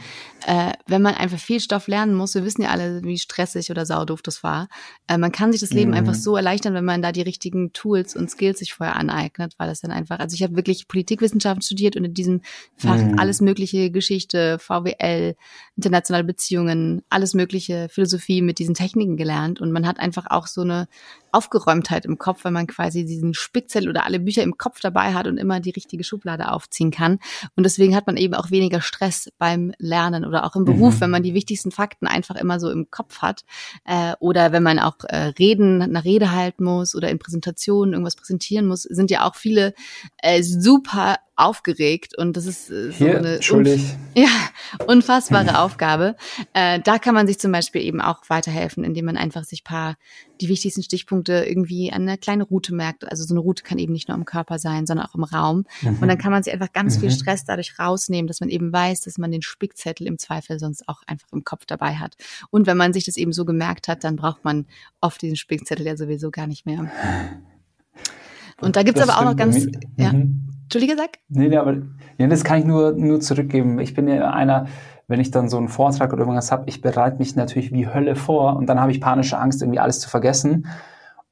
[0.47, 3.87] äh, wenn man einfach viel Stoff lernen muss, wir wissen ja alle, wie stressig oder
[3.87, 4.69] saudoof das war.
[5.07, 5.97] Äh, man kann sich das Leben Mhm.
[5.97, 9.69] einfach so erleichtern, wenn man da die richtigen Tools und Skills sich vorher aneignet, weil
[9.69, 12.43] das dann einfach, also ich habe wirklich Politikwissenschaften studiert und in diesem
[12.77, 13.15] Fach Mhm.
[13.19, 15.35] alles mögliche, Geschichte, VWL,
[15.77, 20.60] internationale Beziehungen, alles mögliche, Philosophie mit diesen Techniken gelernt und man hat einfach auch so
[20.63, 20.89] eine
[21.33, 25.27] Aufgeräumtheit im Kopf, weil man quasi diesen Spickzettel oder alle Bücher im Kopf dabei hat
[25.27, 27.19] und immer die richtige Schublade aufziehen kann.
[27.55, 31.01] Und deswegen hat man eben auch weniger Stress beim Lernen oder auch im Beruf, Mhm.
[31.03, 33.45] wenn man die wichtigsten Fakten einfach immer so im Kopf hat.
[33.85, 38.17] Äh, oder wenn man auch äh, Reden, eine Rede halten muss oder in Präsentationen irgendwas
[38.17, 39.75] präsentieren muss, sind ja auch viele
[40.23, 43.83] äh, super aufgeregt und das ist äh, so Hier, eine schuldig.
[44.15, 44.29] ja,
[44.87, 46.17] unfassbare Aufgabe.
[46.53, 49.97] Äh, da kann man sich zum Beispiel eben auch weiterhelfen, indem man einfach sich paar
[50.41, 53.11] die wichtigsten Stichpunkte irgendwie an eine kleine Route merkt.
[53.11, 55.65] Also so eine Route kann eben nicht nur im Körper sein, sondern auch im Raum.
[55.83, 57.15] Und dann kann man sich einfach ganz viel Mhm.
[57.15, 61.03] Stress dadurch rausnehmen, dass man eben weiß, dass man den Spickzettel im Zweifel sonst auch
[61.07, 62.17] einfach im Kopf dabei hat.
[62.51, 64.67] Und wenn man sich das eben so gemerkt hat, dann braucht man
[65.03, 66.91] oft diesen Spickzettel ja sowieso gar nicht mehr.
[68.63, 70.50] Und da gibt's Das aber auch noch ganz, Mhm.
[70.73, 71.19] Entschuldige, sag?
[71.29, 71.79] Nee, nee, aber
[72.17, 73.81] nee, das kann ich nur, nur zurückgeben.
[73.81, 74.67] Ich bin ja einer,
[75.09, 78.15] wenn ich dann so einen Vortrag oder irgendwas habe, ich bereite mich natürlich wie Hölle
[78.15, 80.67] vor und dann habe ich panische Angst, irgendwie alles zu vergessen.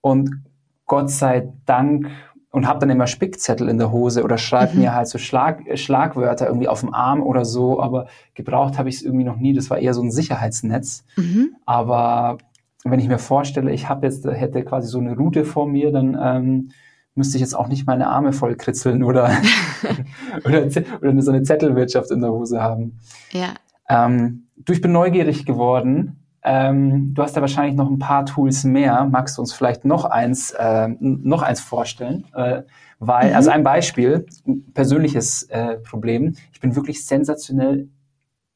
[0.01, 0.43] Und
[0.87, 2.09] Gott sei Dank
[2.51, 4.81] und habe dann immer Spickzettel in der Hose oder schreibe Mhm.
[4.81, 8.97] mir halt so Schlag, Schlagwörter irgendwie auf dem Arm oder so, aber gebraucht habe ich
[8.97, 9.53] es irgendwie noch nie.
[9.53, 11.05] Das war eher so ein Sicherheitsnetz.
[11.17, 11.51] Mhm.
[11.65, 12.39] Aber
[12.83, 16.19] wenn ich mir vorstelle, ich habe jetzt hätte quasi so eine Route vor mir, dann
[16.21, 16.71] ähm,
[17.19, 19.31] müsste ich jetzt auch nicht meine Arme voll kritzeln oder
[20.45, 20.67] oder,
[21.03, 22.99] oder so eine Zettelwirtschaft in der Hose haben.
[23.33, 23.55] Ja.
[23.89, 26.25] Ähm, du, ich bin neugierig geworden.
[26.43, 29.05] Ähm, du hast ja wahrscheinlich noch ein paar Tools mehr.
[29.11, 32.25] Magst du uns vielleicht noch eins, äh, noch eins vorstellen?
[32.35, 32.63] Äh,
[33.01, 33.37] weil, Mhm.
[33.37, 36.35] also ein Beispiel, ein persönliches äh, Problem.
[36.53, 37.89] Ich bin wirklich sensationell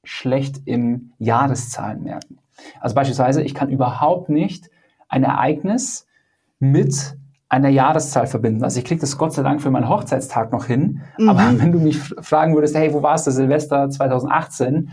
[0.05, 2.39] schlecht im Jahreszahlen merken.
[2.81, 4.71] Also beispielsweise, ich kann überhaupt nicht
[5.09, 6.07] ein Ereignis
[6.59, 7.17] mit
[7.53, 8.65] einer Jahreszahl verbinden.
[8.65, 11.03] Also ich kriege das Gott sei Dank für meinen Hochzeitstag noch hin.
[11.19, 11.29] Mhm.
[11.29, 14.91] Aber wenn du mich fragen würdest, hey, wo warst du Silvester 2018?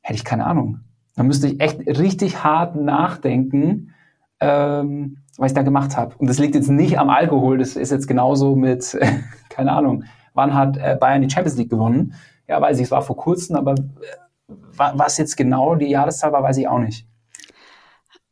[0.00, 0.80] Hätte ich keine Ahnung.
[1.14, 3.92] Da müsste ich echt richtig hart nachdenken,
[4.40, 6.14] ähm, was ich da gemacht habe.
[6.16, 8.98] Und das liegt jetzt nicht am Alkohol, das ist jetzt genauso mit,
[9.50, 12.14] keine Ahnung, wann hat äh, Bayern die Champions League gewonnen?
[12.48, 16.32] Ja, weiß ich, es war vor kurzem, aber äh, wa- was jetzt genau die Jahreszahl
[16.32, 17.06] war, weiß ich auch nicht.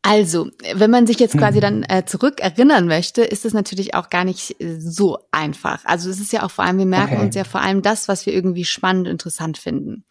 [0.04, 1.62] Also, wenn man sich jetzt quasi Mhm.
[1.62, 5.84] dann äh, zurück erinnern möchte, ist es natürlich auch gar nicht äh, so einfach.
[5.84, 7.24] Also es ist ja auch vor allem, wir merken Okay.
[7.26, 10.04] uns ja vor allem das, was wir irgendwie spannend und interessant finden.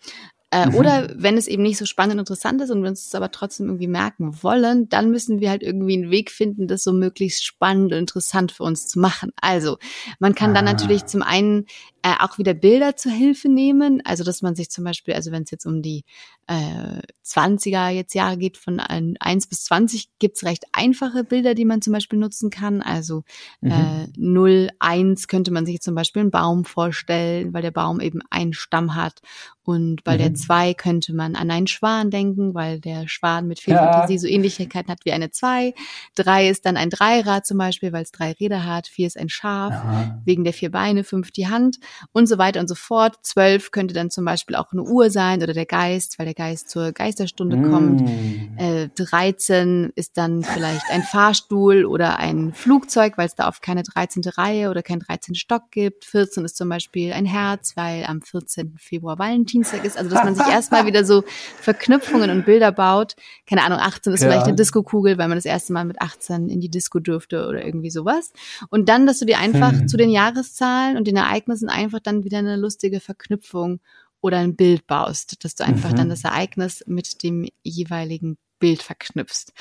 [0.54, 0.76] Äh, Mhm.
[0.76, 3.32] Oder wenn es eben nicht so spannend und interessant ist und wir uns es aber
[3.32, 7.46] trotzdem irgendwie merken wollen, dann müssen wir halt irgendwie einen Weg finden, das so möglichst
[7.46, 9.32] spannend und interessant für uns zu machen.
[9.42, 9.78] Also
[10.20, 10.72] man kann dann Ah.
[10.72, 11.66] natürlich zum einen
[12.04, 15.44] äh, auch wieder Bilder zur Hilfe nehmen, also dass man sich zum Beispiel, also wenn
[15.44, 16.04] es jetzt um die
[16.48, 21.66] äh, 20er jetzt Jahre geht, von ein- 1 bis 20 gibt's recht einfache Bilder, die
[21.66, 22.82] man zum Beispiel nutzen kann.
[22.82, 23.24] Also
[23.62, 23.72] Mhm.
[23.72, 28.20] äh, 0, 1 könnte man sich zum Beispiel einen Baum vorstellen, weil der Baum eben
[28.30, 29.22] einen Stamm hat.
[29.64, 30.36] Und bei der Mhm.
[30.36, 33.92] 2 könnte man an einen Schwan denken, weil der Schwan mit viel Ja.
[33.94, 35.74] Fantasie so Ähnlichkeiten hat wie eine 2.
[36.16, 38.88] 3 ist dann ein Dreirad zum Beispiel, weil es drei Räder hat.
[38.88, 40.22] 4 ist ein Schaf Aha.
[40.26, 41.78] wegen der vier Beine, fünf die Hand
[42.12, 43.16] und so weiter und so fort.
[43.22, 46.70] Zwölf könnte dann zum Beispiel auch eine Uhr sein oder der Geist, weil der Geist
[46.70, 48.02] zur Geisterstunde kommt.
[48.02, 48.58] Mm.
[48.58, 53.84] Äh, 13 ist dann vielleicht ein Fahrstuhl oder ein Flugzeug, weil es da oft keine
[53.84, 54.24] 13.
[54.38, 55.36] Reihe oder keinen 13.
[55.36, 56.06] Stock gibt.
[56.06, 58.76] 14 ist zum Beispiel ein Herz, weil am 14.
[58.80, 59.98] Februar Valentinstag ist.
[59.98, 61.24] Also dass man sich erstmal wieder so
[61.60, 63.16] Verknüpfungen und Bilder baut.
[63.48, 64.30] Keine Ahnung, 18 ist Ja.
[64.30, 67.66] vielleicht eine Disco-Kugel, weil man das erste Mal mit 18 in die Disco dürfte oder
[67.66, 68.32] irgendwie sowas.
[68.70, 69.88] Und dann, dass du dir einfach Hm.
[69.88, 73.80] zu den Jahreszahlen und den Ereignissen einfach dann wieder eine lustige Verknüpfung
[74.22, 75.96] oder ein Bild baust, dass du einfach Mhm.
[75.96, 79.52] dann das Ereignis mit dem jeweiligen Bild verknüpfst.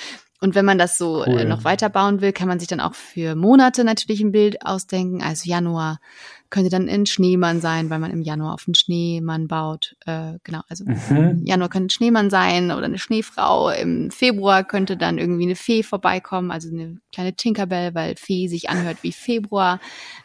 [0.43, 1.45] Und wenn man das so äh, cool.
[1.45, 5.23] noch weiterbauen will, kann man sich dann auch für Monate natürlich ein Bild ausdenken.
[5.23, 6.01] Also Januar
[6.49, 9.97] könnte dann ein Schneemann sein, weil man im Januar auf einen Schneemann baut.
[10.07, 11.43] Äh, genau, also mhm.
[11.45, 13.71] Januar könnte ein Schneemann sein oder eine Schneefrau.
[13.71, 18.71] Im Februar könnte dann irgendwie eine Fee vorbeikommen, also eine kleine Tinkerbell, weil Fee sich
[18.71, 19.79] anhört wie Februar.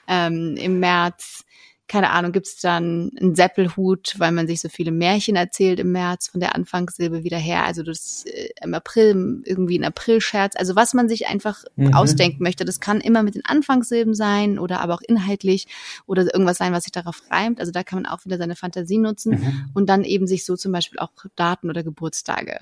[0.07, 1.43] Ähm, Im März
[1.87, 5.91] keine Ahnung, gibt es dann einen Seppelhut, weil man sich so viele Märchen erzählt im
[5.91, 7.65] März von der Anfangssilbe wieder her.
[7.65, 10.55] Also das äh, im April irgendwie ein Aprilscherz.
[10.55, 11.93] Also was man sich einfach mhm.
[11.93, 15.67] ausdenken möchte, das kann immer mit den Anfangssilben sein oder aber auch inhaltlich
[16.07, 17.59] oder irgendwas sein, was sich darauf reimt.
[17.59, 19.69] Also da kann man auch wieder seine Fantasie nutzen mhm.
[19.75, 22.59] und dann eben sich so zum Beispiel auch Daten oder Geburtstage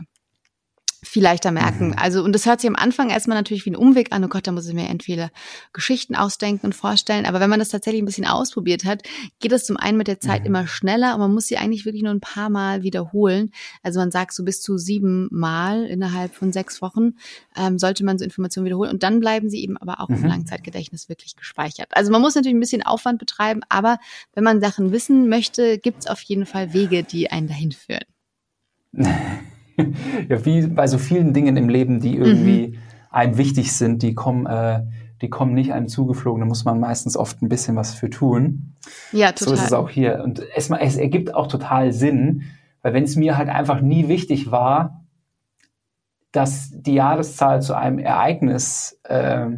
[1.03, 1.87] viel leichter merken.
[1.87, 1.95] Mhm.
[1.97, 4.23] Also, und das hört sich am Anfang erstmal natürlich wie ein Umweg an.
[4.23, 5.29] Oh Gott, da muss ich mir entweder
[5.73, 7.25] Geschichten ausdenken und vorstellen.
[7.25, 9.03] Aber wenn man das tatsächlich ein bisschen ausprobiert hat,
[9.39, 10.47] geht es zum einen mit der Zeit mhm.
[10.47, 13.51] immer schneller und man muss sie eigentlich wirklich nur ein paar Mal wiederholen.
[13.83, 17.11] Also man sagt so bis zu sieben Mal innerhalb von sechs Wochen
[17.55, 20.15] ähm, sollte man so Informationen wiederholen und dann bleiben sie eben aber auch mhm.
[20.15, 21.89] im Langzeitgedächtnis wirklich gespeichert.
[21.91, 23.97] Also man muss natürlich ein bisschen Aufwand betreiben, aber
[24.33, 28.05] wenn man Sachen wissen möchte, gibt es auf jeden Fall Wege, die einen dahin führen.
[30.29, 32.77] ja, wie bei so vielen Dingen im Leben, die irgendwie mhm.
[33.09, 34.83] einem wichtig sind, die kommen, äh,
[35.21, 36.41] die kommen nicht einem zugeflogen.
[36.41, 38.75] Da muss man meistens oft ein bisschen was für tun.
[39.11, 39.47] Ja, total.
[39.47, 40.21] So ist es auch hier.
[40.23, 42.43] Und es, es ergibt auch total Sinn,
[42.81, 45.05] weil wenn es mir halt einfach nie wichtig war,
[46.31, 49.51] dass die Jahreszahl zu einem Ereignis äh,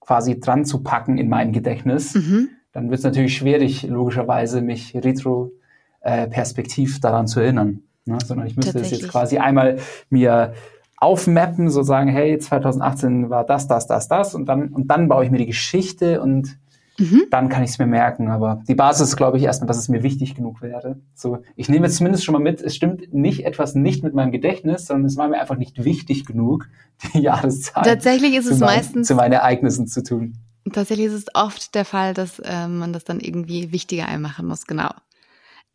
[0.00, 2.48] quasi dran zu packen in mein Gedächtnis, mhm.
[2.72, 7.82] dann wird es natürlich schwierig, logischerweise mich retro-perspektiv äh, daran zu erinnern.
[8.04, 8.18] Ne?
[8.24, 9.78] Sondern ich müsste es jetzt quasi einmal
[10.10, 10.54] mir
[11.02, 15.24] aufmappen, so sagen, hey, 2018 war das, das, das, das und dann, und dann baue
[15.24, 16.56] ich mir die Geschichte und
[16.98, 17.24] mhm.
[17.30, 18.28] dann kann ich es mir merken.
[18.28, 21.00] Aber die Basis ist, glaube ich, erstmal, dass es mir wichtig genug wäre.
[21.14, 24.30] So, ich nehme jetzt zumindest schon mal mit, es stimmt nicht etwas nicht mit meinem
[24.30, 26.68] Gedächtnis, sondern es war mir einfach nicht wichtig genug,
[27.14, 30.38] die Jahreszahl Tatsächlich ist es mein, meistens zu meinen Ereignissen zu tun.
[30.72, 34.66] Tatsächlich ist es oft der Fall, dass äh, man das dann irgendwie wichtiger einmachen muss,
[34.66, 34.90] genau.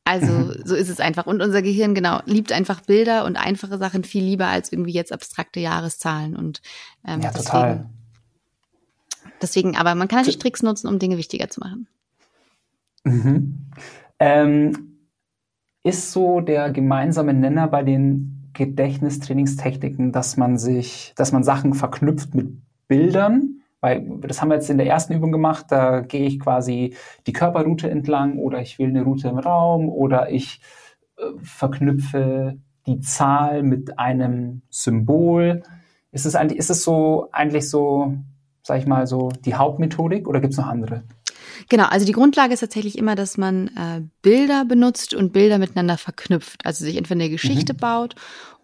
[0.08, 0.62] Also mhm.
[0.64, 1.26] so ist es einfach.
[1.26, 5.12] Und unser Gehirn, genau, liebt einfach Bilder und einfache Sachen viel lieber als irgendwie jetzt
[5.12, 6.38] abstrakte Jahreszahlen.
[6.38, 6.62] Und
[7.06, 7.90] ähm, ja, deswegen, total.
[9.42, 11.88] Deswegen, aber man kann natürlich Tricks nutzen, um Dinge wichtiger zu machen.
[13.04, 13.70] Mhm.
[14.20, 14.98] Ähm,
[15.84, 22.34] ist so der gemeinsame Nenner bei den Gedächtnistrainingstechniken, dass man sich, dass man Sachen verknüpft
[22.34, 23.47] mit Bildern?
[23.80, 26.96] Weil das haben wir jetzt in der ersten Übung gemacht, da gehe ich quasi
[27.28, 30.62] die Körperroute entlang oder ich wähle eine Route im Raum oder ich
[31.18, 35.62] äh, verknüpfe die Zahl mit einem Symbol.
[36.12, 38.16] Ist es eigentlich, ist es so eigentlich so,
[38.64, 41.04] sag ich mal, so die Hauptmethodik oder gibt es noch andere?
[41.70, 45.98] Genau, also die Grundlage ist tatsächlich immer, dass man äh, Bilder benutzt und Bilder miteinander
[45.98, 46.66] verknüpft.
[46.66, 47.78] Also sich entweder eine Geschichte mhm.
[47.78, 48.16] baut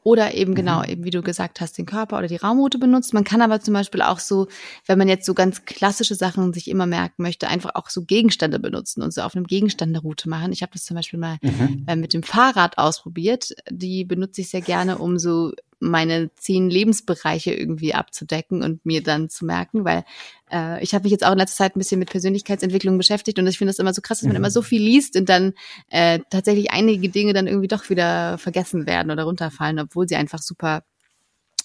[0.04, 0.90] oder eben genau, mhm.
[0.90, 3.14] eben wie du gesagt hast, den Körper oder die Raumroute benutzt.
[3.14, 4.48] Man kann aber zum Beispiel auch so,
[4.86, 8.60] wenn man jetzt so ganz klassische Sachen sich immer merken möchte, einfach auch so Gegenstände
[8.60, 10.52] benutzen und so auf einem Gegenstand eine Route machen.
[10.52, 11.86] Ich habe das zum Beispiel mal mhm.
[11.88, 13.54] äh, mit dem Fahrrad ausprobiert.
[13.70, 15.54] Die benutze ich sehr gerne, um so
[15.90, 20.04] meine zehn Lebensbereiche irgendwie abzudecken und mir dann zu merken, weil
[20.52, 23.48] äh, ich habe mich jetzt auch in letzter Zeit ein bisschen mit Persönlichkeitsentwicklung beschäftigt und
[23.48, 24.38] ich finde das immer so krass, dass man mhm.
[24.38, 25.54] immer so viel liest und dann
[25.90, 30.42] äh, tatsächlich einige Dinge dann irgendwie doch wieder vergessen werden oder runterfallen, obwohl sie einfach
[30.42, 30.84] super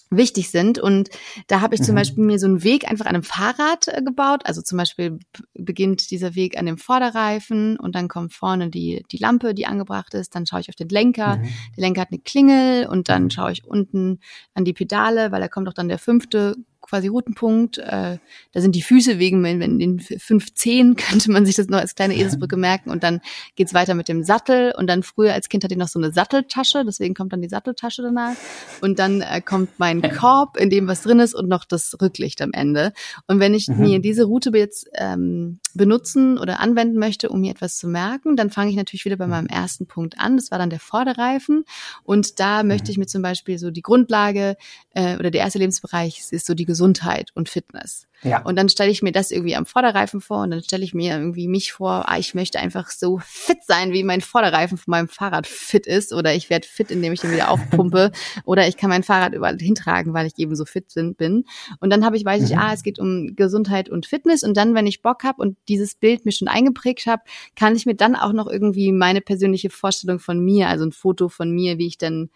[0.09, 0.79] wichtig sind.
[0.79, 1.09] Und
[1.47, 1.99] da habe ich zum mhm.
[1.99, 4.41] Beispiel mir so einen Weg einfach an einem Fahrrad äh, gebaut.
[4.45, 5.19] Also zum Beispiel
[5.53, 10.13] beginnt dieser Weg an dem Vorderreifen und dann kommt vorne die, die Lampe, die angebracht
[10.13, 10.35] ist.
[10.35, 11.37] Dann schaue ich auf den Lenker.
[11.37, 11.49] Mhm.
[11.77, 13.29] Der Lenker hat eine Klingel und dann mhm.
[13.29, 14.19] schaue ich unten
[14.53, 16.55] an die Pedale, weil da kommt auch dann der fünfte
[16.89, 17.77] quasi Routenpunkt.
[17.77, 18.17] Äh,
[18.51, 21.79] da sind die Füße wegen, wenn, wenn den fünf Zehen könnte man sich das noch
[21.79, 22.89] als kleine Eselsbrücke merken.
[22.89, 23.21] Und dann
[23.55, 24.73] geht's weiter mit dem Sattel.
[24.77, 27.49] Und dann früher als Kind hatte ich noch so eine Satteltasche, deswegen kommt dann die
[27.49, 28.35] Satteltasche danach.
[28.81, 32.41] Und dann äh, kommt mein Korb, in dem was drin ist und noch das Rücklicht
[32.41, 32.93] am Ende.
[33.27, 33.79] Und wenn ich mhm.
[33.79, 38.49] mir diese Route jetzt ähm, benutzen oder anwenden möchte, um mir etwas zu merken, dann
[38.49, 40.35] fange ich natürlich wieder bei meinem ersten Punkt an.
[40.35, 41.63] Das war dann der Vorderreifen.
[42.03, 42.91] Und da möchte mhm.
[42.91, 44.57] ich mir zum Beispiel so die Grundlage
[44.93, 48.08] äh, oder der erste Lebensbereich ist so die Gesundheit und Fitness.
[48.23, 48.41] Ja.
[48.43, 51.15] Und dann stelle ich mir das irgendwie am Vorderreifen vor und dann stelle ich mir
[51.15, 55.07] irgendwie mich vor, ah, ich möchte einfach so fit sein, wie mein Vorderreifen von meinem
[55.07, 58.11] Fahrrad fit ist oder ich werde fit, indem ich den wieder aufpumpe
[58.45, 61.45] oder ich kann mein Fahrrad überall hintragen, weil ich eben so fit bin.
[61.79, 62.61] Und dann habe ich, weiß ich, mhm.
[62.61, 65.95] ah, es geht um Gesundheit und Fitness und dann, wenn ich Bock habe und dieses
[65.95, 67.23] Bild mir schon eingeprägt habe,
[67.55, 71.29] kann ich mir dann auch noch irgendwie meine persönliche Vorstellung von mir, also ein Foto
[71.29, 72.29] von mir, wie ich dann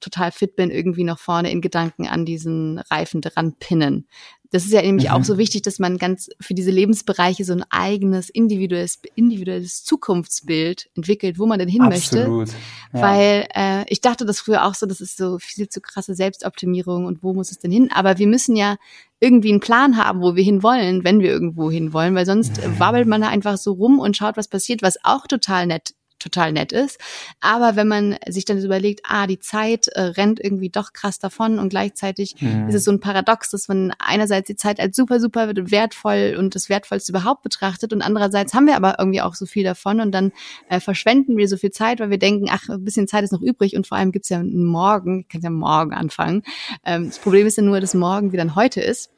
[0.00, 4.06] total fit bin, irgendwie noch vorne in Gedanken an diesen Reifen dran pinnen.
[4.52, 5.14] Das ist ja nämlich mhm.
[5.14, 10.90] auch so wichtig, dass man ganz für diese Lebensbereiche so ein eigenes individuelles, individuelles Zukunftsbild
[10.94, 12.48] entwickelt, wo man denn hin Absolut.
[12.48, 12.56] möchte.
[12.92, 13.00] Ja.
[13.00, 17.06] Weil äh, ich dachte das früher auch so, das ist so viel zu krasse Selbstoptimierung
[17.06, 17.90] und wo muss es denn hin?
[17.90, 18.76] Aber wir müssen ja
[19.20, 22.60] irgendwie einen Plan haben, wo wir hin wollen, wenn wir irgendwo hin wollen, weil sonst
[22.78, 26.52] wabbelt man da einfach so rum und schaut, was passiert, was auch total nett total
[26.52, 26.98] nett ist.
[27.40, 31.58] Aber wenn man sich dann überlegt, ah, die Zeit äh, rennt irgendwie doch krass davon
[31.58, 32.68] und gleichzeitig mhm.
[32.68, 36.54] ist es so ein Paradox, dass man einerseits die Zeit als super, super wertvoll und
[36.54, 40.12] das Wertvollste überhaupt betrachtet und andererseits haben wir aber irgendwie auch so viel davon und
[40.12, 40.32] dann
[40.68, 43.42] äh, verschwenden wir so viel Zeit, weil wir denken, ach, ein bisschen Zeit ist noch
[43.42, 46.42] übrig und vor allem gibt's ja einen Morgen, ich kann ja morgen anfangen.
[46.84, 49.10] Ähm, das Problem ist ja nur, dass morgen wieder ein heute ist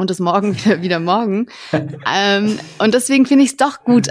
[0.00, 1.46] und das morgen wieder, wieder morgen.
[1.72, 4.08] ähm, und deswegen finde ich es doch gut.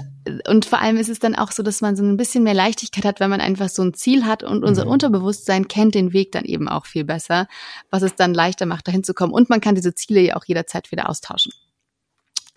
[0.47, 3.05] Und vor allem ist es dann auch so, dass man so ein bisschen mehr Leichtigkeit
[3.05, 4.91] hat, wenn man einfach so ein Ziel hat und unser mhm.
[4.91, 7.47] Unterbewusstsein kennt den Weg dann eben auch viel besser,
[7.89, 9.33] was es dann leichter macht, dahin zu kommen.
[9.33, 11.51] Und man kann diese Ziele ja auch jederzeit wieder austauschen.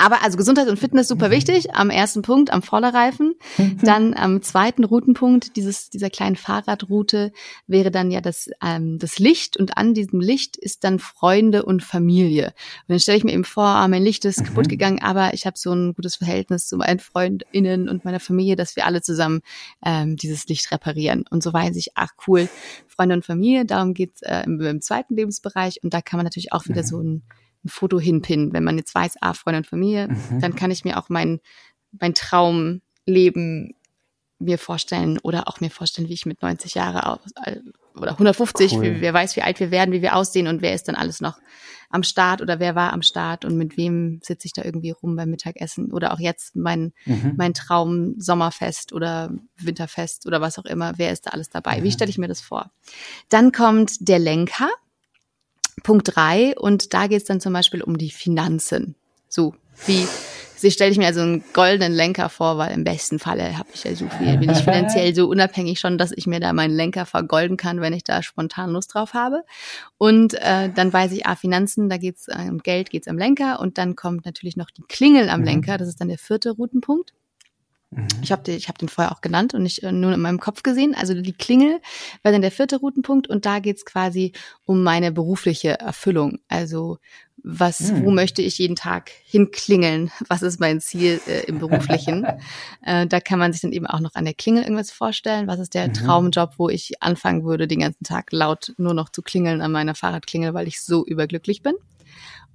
[0.03, 1.33] Aber also Gesundheit und Fitness super mhm.
[1.33, 1.77] wichtig.
[1.77, 3.37] Am ersten Punkt am Vorderreifen.
[3.57, 3.79] Mhm.
[3.85, 7.33] Dann am zweiten Routenpunkt dieses, dieser kleinen Fahrradroute
[7.69, 11.85] wäre dann ja das, ähm, das Licht und an diesem Licht ist dann Freunde und
[11.85, 12.47] Familie.
[12.47, 14.47] Und dann stelle ich mir eben vor, ah, mein Licht ist mhm.
[14.47, 18.57] kaputt gegangen, aber ich habe so ein gutes Verhältnis zu meinen FreundInnen und meiner Familie,
[18.57, 19.41] dass wir alle zusammen
[19.87, 21.27] ähm, dieses Licht reparieren.
[21.31, 22.49] Und so weiß ich, ach cool,
[22.88, 25.79] Freunde und Familie, darum geht's äh, im, im zweiten Lebensbereich.
[25.85, 26.87] Und da kann man natürlich auch wieder mhm.
[26.87, 27.23] so ein
[27.64, 28.53] ein Foto hinpinnen.
[28.53, 30.40] Wenn man jetzt weiß, ah, Freunde und Familie, mhm.
[30.40, 31.40] dann kann ich mir auch mein,
[31.92, 33.75] mein Traumleben
[34.38, 37.61] mir vorstellen oder auch mir vorstellen, wie ich mit 90 Jahre aus, äh,
[37.94, 38.83] oder 150, cool.
[38.83, 41.20] wie, wer weiß, wie alt wir werden, wie wir aussehen und wer ist dann alles
[41.20, 41.38] noch
[41.90, 45.14] am Start oder wer war am Start und mit wem sitze ich da irgendwie rum
[45.14, 47.35] beim Mittagessen oder auch jetzt mein, mhm.
[47.37, 51.79] mein Traum Sommerfest oder Winterfest oder was auch immer, wer ist da alles dabei?
[51.79, 51.85] Mhm.
[51.85, 52.70] Wie stelle ich mir das vor?
[53.29, 54.70] Dann kommt der Lenker.
[55.83, 58.95] Punkt drei und da geht es dann zum Beispiel um die Finanzen.
[59.29, 59.55] So,
[59.87, 60.07] wie
[60.63, 63.85] sie stelle ich mir also einen goldenen Lenker vor, weil im besten Falle habe ich
[63.85, 67.05] ja so viel, bin ich finanziell so unabhängig schon, dass ich mir da meinen Lenker
[67.05, 69.43] vergolden kann, wenn ich da spontan Lust drauf habe.
[69.99, 73.61] Und äh, dann weiß ich, ah, Finanzen, da geht's äh, um Geld, geht's am Lenker
[73.61, 75.47] und dann kommt natürlich noch die Klingel am mhm.
[75.47, 77.13] Lenker, das ist dann der vierte Routenpunkt.
[78.22, 80.40] Ich habe den, ich hab den vorher auch genannt und nicht äh, nur in meinem
[80.40, 80.94] Kopf gesehen.
[80.94, 81.81] Also die Klingel
[82.22, 84.33] war dann der vierte Routenpunkt und da geht's quasi
[84.64, 86.38] um meine berufliche Erfüllung.
[86.48, 86.98] Also
[87.44, 88.05] was, hm.
[88.05, 90.12] wo möchte ich jeden Tag hinklingeln?
[90.28, 92.24] Was ist mein Ziel äh, im beruflichen?
[92.83, 95.48] äh, da kann man sich dann eben auch noch an der Klingel irgendwas vorstellen.
[95.48, 95.94] Was ist der mhm.
[95.94, 99.94] Traumjob, wo ich anfangen würde, den ganzen Tag laut nur noch zu klingeln an meiner
[99.94, 101.74] Fahrradklingel, weil ich so überglücklich bin?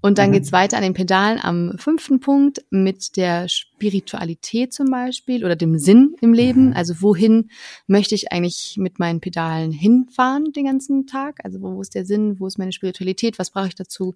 [0.01, 0.33] Und dann mhm.
[0.33, 5.77] geht's weiter an den Pedalen am fünften Punkt mit der Spiritualität zum Beispiel oder dem
[5.79, 6.67] Sinn im Leben.
[6.67, 6.73] Mhm.
[6.73, 7.49] Also wohin
[7.87, 11.39] möchte ich eigentlich mit meinen Pedalen hinfahren den ganzen Tag?
[11.43, 12.39] Also wo, wo ist der Sinn?
[12.39, 13.39] Wo ist meine Spiritualität?
[13.39, 14.15] Was brauche ich dazu?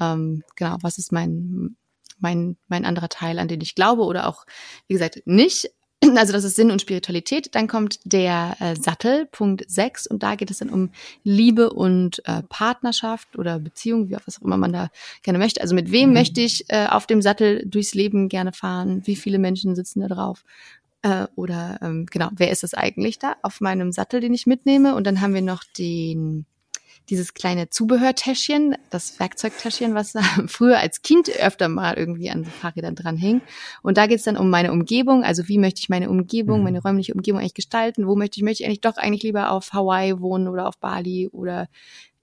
[0.00, 1.76] Ähm, genau, was ist mein
[2.20, 4.44] mein, mein anderer Teil, an den ich glaube oder auch,
[4.86, 5.70] wie gesagt, nicht.
[6.20, 7.54] Also das ist Sinn und Spiritualität.
[7.54, 10.90] Dann kommt der äh, Sattel, Punkt 6, und da geht es dann um
[11.24, 14.90] Liebe und äh, Partnerschaft oder Beziehung, wie auch was auch immer man da
[15.22, 15.60] gerne möchte.
[15.60, 16.14] Also mit wem mhm.
[16.14, 19.02] möchte ich äh, auf dem Sattel durchs Leben gerne fahren?
[19.06, 20.44] Wie viele Menschen sitzen da drauf?
[21.02, 24.94] Äh, oder ähm, genau, wer ist das eigentlich da auf meinem Sattel, den ich mitnehme?
[24.94, 26.44] Und dann haben wir noch den
[27.10, 32.94] dieses kleine Zubehörtäschchen, das Werkzeugtäschchen, was da früher als Kind öfter mal irgendwie an Fahrrädern
[32.94, 33.42] dran hing.
[33.82, 36.64] Und da geht's dann um meine Umgebung, also wie möchte ich meine Umgebung, mhm.
[36.64, 39.72] meine räumliche Umgebung eigentlich gestalten, wo möchte ich, möchte ich eigentlich doch eigentlich lieber auf
[39.72, 41.68] Hawaii wohnen oder auf Bali oder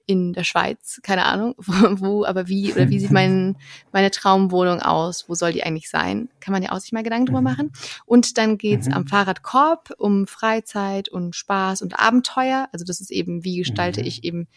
[0.08, 3.58] in der Schweiz, keine Ahnung, wo, aber wie oder wie sieht mein,
[3.92, 6.30] meine Traumwohnung aus, wo soll die eigentlich sein?
[6.40, 7.46] Kann man ja auch sich mal Gedanken drüber mhm.
[7.46, 7.72] machen.
[8.06, 8.94] Und dann geht's mhm.
[8.94, 12.70] am Fahrradkorb um Freizeit und Spaß und Abenteuer.
[12.72, 14.08] Also das ist eben, wie gestalte mhm.
[14.08, 14.48] ich eben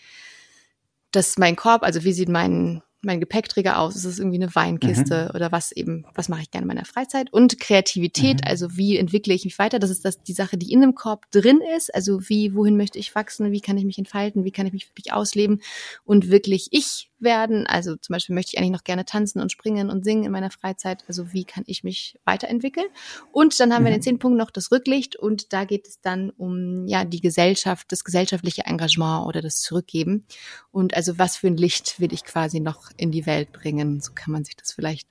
[1.11, 3.97] das mein Korb, also wie sieht mein mein Gepäckträger aus?
[3.97, 5.37] Ist es irgendwie eine Weinkiste mhm.
[5.37, 7.33] oder was eben, was mache ich gerne in meiner Freizeit?
[7.33, 8.49] Und Kreativität, mhm.
[8.49, 9.79] also wie entwickle ich mich weiter?
[9.79, 11.95] Das ist das, die Sache, die in dem Korb drin ist.
[11.95, 13.53] Also wie, wohin möchte ich wachsen?
[13.53, 14.45] Wie kann ich mich entfalten?
[14.45, 15.61] Wie kann ich mich wirklich ausleben
[16.05, 17.67] und wirklich ich werden?
[17.67, 20.51] Also zum Beispiel möchte ich eigentlich noch gerne tanzen und springen und singen in meiner
[20.51, 21.05] Freizeit.
[21.09, 22.87] Also wie kann ich mich weiterentwickeln?
[23.33, 23.87] Und dann haben mhm.
[23.87, 27.21] wir den zehnten Punkt noch das Rücklicht und da geht es dann um ja die
[27.21, 30.27] Gesellschaft, das gesellschaftliche Engagement oder das Zurückgeben.
[30.71, 34.01] Und also was für ein Licht will ich quasi noch in die Welt bringen?
[34.01, 35.09] So kann man sich das vielleicht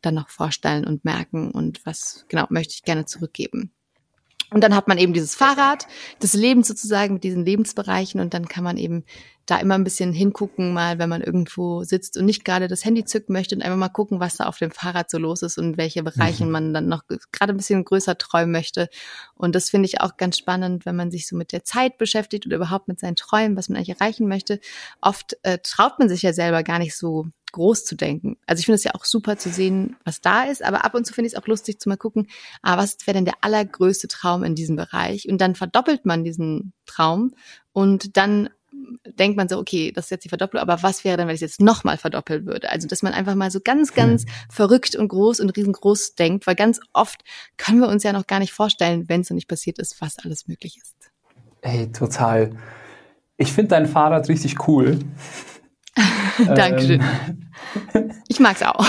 [0.00, 3.72] dann noch vorstellen und merken und was genau möchte ich gerne zurückgeben.
[4.50, 5.86] Und dann hat man eben dieses Fahrrad,
[6.20, 9.04] das Leben sozusagen mit diesen Lebensbereichen und dann kann man eben
[9.50, 13.04] da immer ein bisschen hingucken, mal wenn man irgendwo sitzt und nicht gerade das Handy
[13.04, 15.78] zücken möchte und einfach mal gucken, was da auf dem Fahrrad so los ist und
[15.78, 16.50] welche Bereiche mhm.
[16.50, 18.88] man dann noch gerade ein bisschen größer träumen möchte.
[19.34, 22.46] Und das finde ich auch ganz spannend, wenn man sich so mit der Zeit beschäftigt
[22.46, 24.60] oder überhaupt mit seinen Träumen, was man eigentlich erreichen möchte.
[25.00, 28.36] Oft äh, traut man sich ja selber gar nicht so groß zu denken.
[28.46, 31.06] Also ich finde es ja auch super zu sehen, was da ist, aber ab und
[31.06, 32.28] zu finde ich es auch lustig zu mal gucken,
[32.62, 35.28] ah, was wäre denn der allergrößte Traum in diesem Bereich?
[35.28, 37.34] Und dann verdoppelt man diesen Traum
[37.72, 38.50] und dann
[39.04, 41.42] denkt man so, okay, das ist jetzt die Verdopplung, aber was wäre denn, wenn ich
[41.42, 42.70] es jetzt nochmal verdoppeln würde?
[42.70, 44.30] Also, dass man einfach mal so ganz, ganz hm.
[44.50, 47.22] verrückt und groß und riesengroß denkt, weil ganz oft
[47.56, 50.18] können wir uns ja noch gar nicht vorstellen, wenn es noch nicht passiert ist, was
[50.18, 50.94] alles möglich ist.
[51.62, 52.56] Ey, total.
[53.36, 54.98] Ich finde dein Fahrrad richtig cool.
[56.54, 57.02] Dankeschön.
[57.94, 58.86] Ähm, ich mag's auch.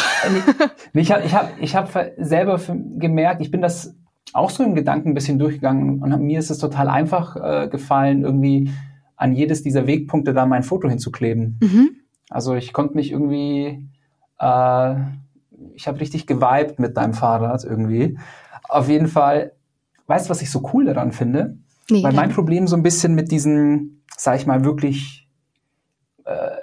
[0.94, 2.60] ich habe ich hab, ich hab selber
[2.98, 3.96] gemerkt, ich bin das
[4.34, 8.24] auch so im Gedanken ein bisschen durchgegangen und mir ist es total einfach äh, gefallen,
[8.24, 8.72] irgendwie
[9.16, 11.60] an jedes dieser Wegpunkte da mein Foto hinzukleben.
[11.62, 11.90] Mhm.
[12.30, 13.90] Also ich konnte mich irgendwie,
[14.40, 14.96] äh,
[15.74, 18.18] ich habe richtig geweibt mit deinem Fahrrad irgendwie.
[18.68, 19.54] Auf jeden Fall,
[20.08, 21.58] weißt du, was ich so cool daran finde?
[21.90, 25.28] Nee, Weil mein Problem so ein bisschen mit diesen, sag ich mal, wirklich
[26.26, 26.59] äh,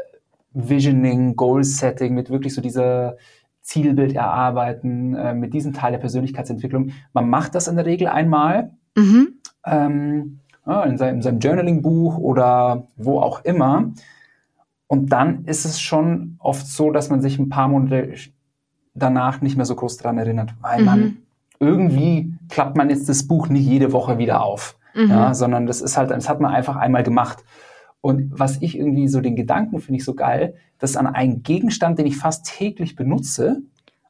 [0.57, 3.17] Visioning, Goal Setting, mit wirklich so dieser
[3.61, 6.93] Zielbild erarbeiten, äh, mit diesem Teil der Persönlichkeitsentwicklung.
[7.13, 9.35] Man macht das in der Regel einmal mhm.
[9.67, 13.93] ähm, in, seinem, in seinem Journaling-Buch oder wo auch immer.
[14.87, 18.15] Und dann ist es schon oft so, dass man sich ein paar Monate
[18.95, 20.85] danach nicht mehr so groß dran erinnert, weil mhm.
[20.85, 21.17] man
[21.59, 25.11] irgendwie klappt man jetzt das Buch nicht jede Woche wieder auf, mhm.
[25.11, 27.45] ja, sondern das ist halt, das hat man einfach einmal gemacht.
[28.07, 31.99] Und was ich irgendwie so den Gedanken finde ich so geil, dass an einen Gegenstand,
[31.99, 33.63] den ich fast täglich benutze,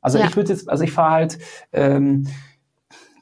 [0.03, 0.27] also ja.
[0.27, 1.39] ich würde jetzt, also ich fahre halt,
[1.73, 2.27] ähm,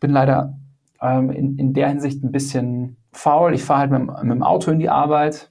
[0.00, 0.58] bin leider
[1.00, 3.54] ähm, in, in der Hinsicht ein bisschen faul.
[3.54, 5.48] Ich fahre halt mit, mit, dem Auto in die Arbeit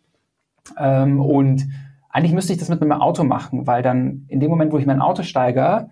[0.77, 1.69] ähm, und
[2.09, 4.85] eigentlich müsste ich das mit einem Auto machen, weil dann in dem Moment, wo ich
[4.85, 5.89] mein Auto steige,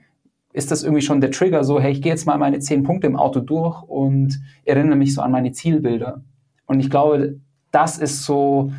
[0.52, 3.08] ist das irgendwie schon der Trigger, so, hey, ich gehe jetzt mal meine zehn Punkte
[3.08, 6.22] im Auto durch und erinnere mich so an meine Zielbilder.
[6.66, 7.40] Und ich glaube,
[7.72, 8.74] das ist so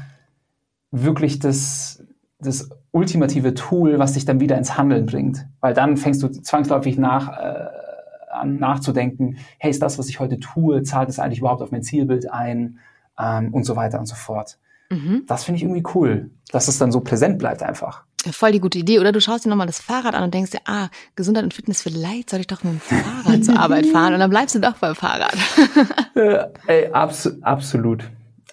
[0.92, 2.04] wirklich das,
[2.38, 5.46] das ultimative Tool, was dich dann wieder ins Handeln bringt.
[5.60, 7.66] Weil dann fängst du zwangsläufig nach, äh,
[8.30, 11.82] an nachzudenken, hey, ist das, was ich heute tue, zahlt es eigentlich überhaupt auf mein
[11.82, 12.78] Zielbild ein
[13.18, 14.58] ähm, und so weiter und so fort.
[14.90, 15.24] Mhm.
[15.26, 18.04] Das finde ich irgendwie cool, dass es dann so präsent bleibt einfach.
[18.30, 19.00] voll die gute Idee.
[19.00, 21.82] Oder du schaust dir nochmal das Fahrrad an und denkst dir, ah, Gesundheit und Fitness,
[21.82, 24.76] vielleicht soll ich doch mit dem Fahrrad zur Arbeit fahren und dann bleibst du doch
[24.76, 25.34] beim Fahrrad.
[26.14, 28.04] ja, ey, abso absolut.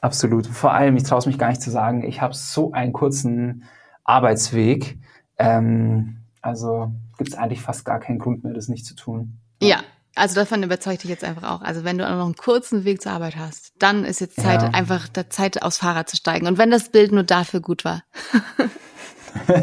[0.01, 0.47] Absolut.
[0.47, 3.65] Vor allem, ich traue es mich gar nicht zu sagen, ich habe so einen kurzen
[4.03, 4.97] Arbeitsweg.
[5.37, 9.39] Ähm, also gibt es eigentlich fast gar keinen Grund mehr, das nicht zu tun.
[9.61, 9.81] Ja,
[10.15, 11.61] also davon überzeugt dich jetzt einfach auch.
[11.61, 14.61] Also wenn du auch noch einen kurzen Weg zur Arbeit hast, dann ist jetzt Zeit,
[14.61, 14.69] ja.
[14.69, 16.47] einfach der Zeit aufs Fahrrad zu steigen.
[16.47, 18.03] Und wenn das Bild nur dafür gut war.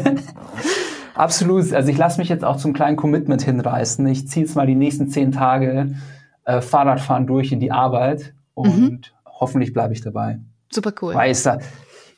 [1.15, 1.73] Absolut.
[1.73, 4.05] Also ich lasse mich jetzt auch zum kleinen Commitment hinreißen.
[4.07, 5.95] Ich ziehe jetzt mal die nächsten zehn Tage
[6.45, 9.01] äh, Fahrradfahren durch in die Arbeit und mhm
[9.39, 10.39] hoffentlich bleibe ich dabei.
[10.71, 11.13] Super cool.
[11.13, 11.59] Weil es da,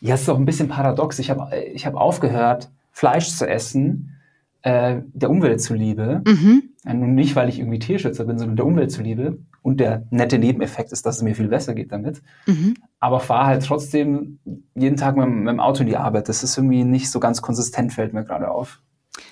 [0.01, 1.19] ja, es ist auch ein bisschen paradox.
[1.19, 4.15] Ich habe ich hab aufgehört, Fleisch zu essen,
[4.61, 6.21] äh, der Umwelt zuliebe.
[6.25, 6.63] Mhm.
[6.85, 9.39] Ja, nun nicht, weil ich irgendwie Tierschützer bin, sondern der Umwelt zuliebe.
[9.61, 12.21] Und der nette Nebeneffekt ist, dass es mir viel besser geht damit.
[12.45, 12.75] Mhm.
[12.99, 14.39] Aber fahre halt trotzdem
[14.75, 16.29] jeden Tag mit, mit dem Auto in die Arbeit.
[16.29, 18.81] Das ist irgendwie nicht so ganz konsistent, fällt mir gerade auf.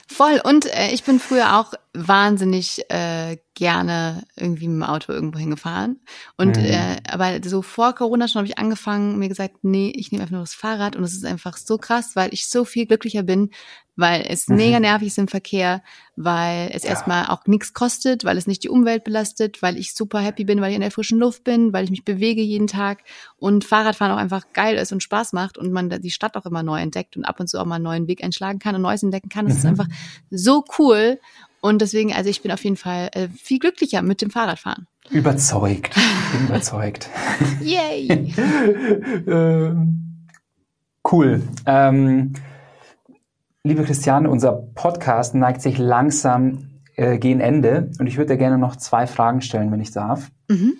[0.10, 0.39] Voll.
[0.41, 5.99] Und äh, ich bin früher auch wahnsinnig äh, gerne irgendwie mit dem Auto irgendwo hingefahren.
[6.38, 6.66] Und mhm.
[6.66, 10.32] äh, aber so vor Corona schon habe ich angefangen, mir gesagt, nee, ich nehme einfach
[10.32, 13.49] nur das Fahrrad und es ist einfach so krass, weil ich so viel glücklicher bin,
[13.98, 14.56] weil es mhm.
[14.56, 15.82] mega nervig ist im Verkehr,
[16.16, 16.91] weil es ja.
[16.91, 20.62] erstmal auch nichts kostet, weil es nicht die Umwelt belastet, weil ich super happy bin,
[20.62, 23.00] weil ich in der frischen Luft bin, weil ich mich bewege jeden Tag
[23.38, 26.64] und Fahrradfahren auch einfach geil ist und Spaß macht und man die Stadt auch immer
[26.64, 29.04] neu entdeckt und ab und zu auch mal einen neuen Weg einschlagen kann und Neues
[29.04, 29.45] entdecken kann.
[29.45, 29.60] Das mhm.
[29.60, 29.88] ist einfach
[30.30, 31.20] so cool
[31.60, 34.88] und deswegen, also ich bin auf jeden Fall äh, viel glücklicher mit dem Fahrradfahren.
[35.10, 35.95] Überzeugt.
[35.98, 37.10] Ich bin überzeugt.
[37.62, 38.08] Yay.
[39.28, 40.28] ähm,
[41.12, 41.41] cool.
[41.66, 42.34] Ähm,
[43.68, 48.57] liebe Christiane, unser Podcast neigt sich langsam äh, gegen Ende und ich würde dir gerne
[48.57, 50.32] noch zwei Fragen stellen, wenn ich darf.
[50.47, 50.76] Mhm.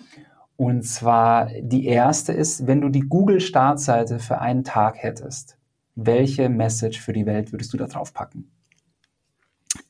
[0.56, 5.58] Und zwar die erste ist, wenn du die Google-Startseite für einen Tag hättest,
[5.94, 8.50] welche Message für die Welt würdest du da drauf packen?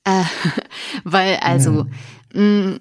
[0.05, 0.25] Äh,
[1.05, 1.85] weil, also,
[2.35, 2.73] mhm.
[2.73, 2.79] mh,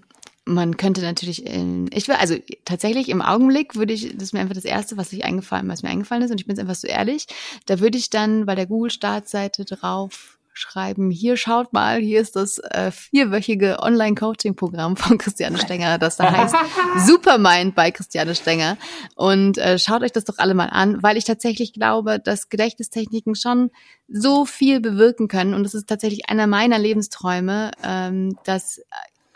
[0.48, 2.36] man könnte natürlich, in, ich will, also
[2.66, 5.84] tatsächlich im Augenblick würde ich, das ist mir einfach das Erste, was ich eingefallen, was
[5.84, 7.28] mir eingefallen ist, und ich bin jetzt einfach so ehrlich,
[7.66, 12.58] da würde ich dann bei der Google-Startseite drauf schreiben, hier schaut mal, hier ist das
[12.58, 16.56] äh, vierwöchige Online-Coaching-Programm von Christiane Stenger, das da heißt
[17.06, 18.78] Supermind bei Christiane Stenger.
[19.16, 23.36] Und äh, schaut euch das doch alle mal an, weil ich tatsächlich glaube, dass Gedächtnistechniken
[23.36, 23.70] schon
[24.08, 25.54] so viel bewirken können.
[25.54, 28.82] Und das ist tatsächlich einer meiner Lebensträume, ähm, dass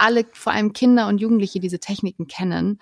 [0.01, 2.79] alle, vor allem Kinder und Jugendliche, diese Techniken kennen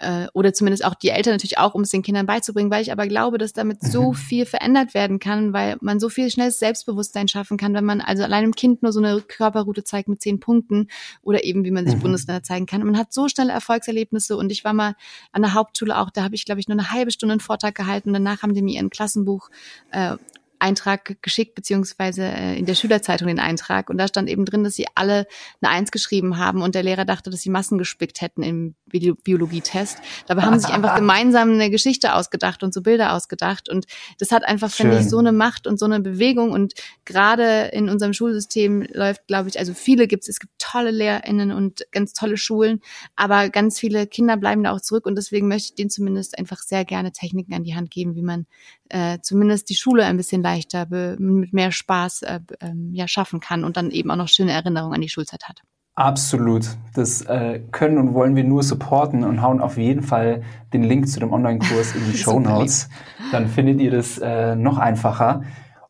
[0.00, 2.90] äh, oder zumindest auch die Eltern natürlich auch, um es den Kindern beizubringen, weil ich
[2.90, 4.14] aber glaube, dass damit so mhm.
[4.14, 8.22] viel verändert werden kann, weil man so viel schnelles Selbstbewusstsein schaffen kann, wenn man also
[8.22, 10.88] allein dem Kind nur so eine Körperroute zeigt mit zehn Punkten
[11.22, 12.00] oder eben wie man sich mhm.
[12.00, 12.80] Bundesländer zeigen kann.
[12.80, 14.94] Und man hat so schnelle Erfolgserlebnisse und ich war mal
[15.32, 17.74] an der Hauptschule auch, da habe ich glaube ich nur eine halbe Stunde einen Vortrag
[17.74, 18.12] gehalten.
[18.12, 19.50] Danach haben die mir ihren Klassenbuch
[19.90, 20.16] äh,
[20.60, 23.90] Eintrag geschickt, beziehungsweise äh, in der Schülerzeitung den Eintrag.
[23.90, 25.26] Und da stand eben drin, dass sie alle
[25.60, 29.98] eine Eins geschrieben haben und der Lehrer dachte, dass sie Massen gespickt hätten im Biologietest.
[30.26, 33.68] Dabei haben sie sich einfach gemeinsam eine Geschichte ausgedacht und so Bilder ausgedacht.
[33.68, 33.86] Und
[34.18, 36.52] das hat einfach, finde ich, so eine Macht und so eine Bewegung.
[36.52, 40.90] Und gerade in unserem Schulsystem läuft, glaube ich, also viele gibt es, es gibt tolle
[40.90, 42.80] LehrerInnen und ganz tolle Schulen,
[43.16, 45.06] aber ganz viele Kinder bleiben da auch zurück.
[45.06, 48.22] Und deswegen möchte ich denen zumindest einfach sehr gerne Techniken an die Hand geben, wie
[48.22, 48.46] man
[48.90, 50.86] äh, zumindest die Schule ein bisschen leichter,
[51.18, 54.94] mit mehr Spaß äh, äh, ja, schaffen kann und dann eben auch noch schöne Erinnerungen
[54.94, 55.62] an die Schulzeit hat.
[55.94, 56.66] Absolut.
[56.94, 60.42] Das äh, können und wollen wir nur supporten und hauen auf jeden Fall
[60.72, 62.88] den Link zu dem Online-Kurs in die Show Notes.
[63.32, 65.42] Dann findet ihr das äh, noch einfacher.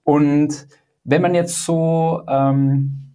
[0.02, 0.66] Und
[1.04, 3.14] wenn man jetzt so ähm,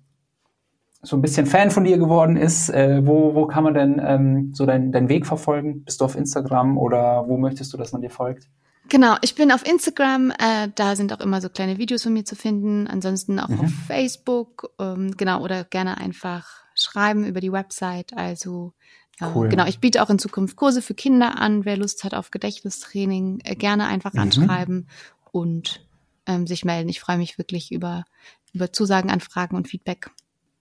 [1.01, 4.53] so ein bisschen Fan von dir geworden ist, äh, wo, wo kann man denn ähm,
[4.53, 5.83] so deinen dein Weg verfolgen?
[5.83, 8.47] Bist du auf Instagram oder wo möchtest du, dass man dir folgt?
[8.89, 12.23] Genau, ich bin auf Instagram, äh, da sind auch immer so kleine Videos von mir
[12.23, 12.87] zu finden.
[12.87, 13.61] Ansonsten auch mhm.
[13.61, 18.15] auf Facebook, ähm, genau, oder gerne einfach schreiben über die Website.
[18.15, 18.73] Also
[19.19, 19.49] äh, cool.
[19.49, 21.65] genau, ich biete auch in Zukunft Kurse für Kinder an.
[21.65, 24.19] Wer Lust hat auf Gedächtnistraining, äh, gerne einfach mhm.
[24.19, 24.87] anschreiben
[25.31, 25.85] und
[26.27, 26.89] ähm, sich melden.
[26.89, 28.05] Ich freue mich wirklich über,
[28.53, 30.11] über Zusagen, Anfragen und Feedback.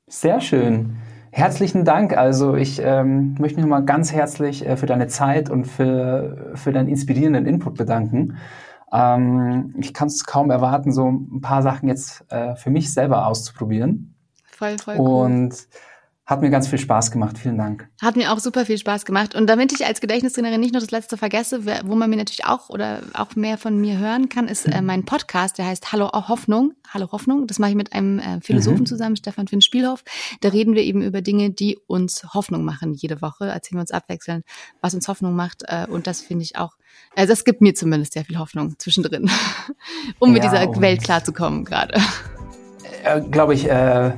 [0.07, 0.97] Sehr schön.
[1.37, 2.17] Herzlichen Dank.
[2.17, 6.71] Also ich ähm, möchte mich nochmal ganz herzlich äh, für deine Zeit und für, für
[6.71, 8.37] deinen inspirierenden Input bedanken.
[8.93, 13.27] Ähm, ich kann es kaum erwarten, so ein paar Sachen jetzt äh, für mich selber
[13.27, 14.15] auszuprobieren.
[14.47, 15.49] Voll, voll cool.
[16.27, 17.37] Hat mir ganz viel Spaß gemacht.
[17.37, 17.87] Vielen Dank.
[18.01, 19.35] Hat mir auch super viel Spaß gemacht.
[19.35, 22.71] Und damit ich als Gedächtnistrainerin nicht nur das letzte vergesse, wo man mir natürlich auch
[22.71, 26.73] oder auch mehr von mir hören kann, ist äh, mein Podcast, der heißt Hallo Hoffnung.
[26.89, 27.47] Hallo Hoffnung.
[27.47, 28.87] Das mache ich mit einem äh, Philosophen mhm.
[28.87, 30.03] zusammen, Stefan Finn Spielhoff.
[30.41, 32.95] Da reden wir eben über Dinge, die uns Hoffnung machen.
[32.95, 34.47] Jede Woche erzählen wir uns abwechselnd,
[34.81, 35.65] was uns Hoffnung macht.
[35.67, 36.73] Äh, und das finde ich auch,
[37.15, 39.31] also das gibt mir zumindest sehr viel Hoffnung zwischendrin,
[40.21, 42.01] um ja, mit dieser Welt klarzukommen gerade.
[43.03, 44.13] Äh, Glaube ich, äh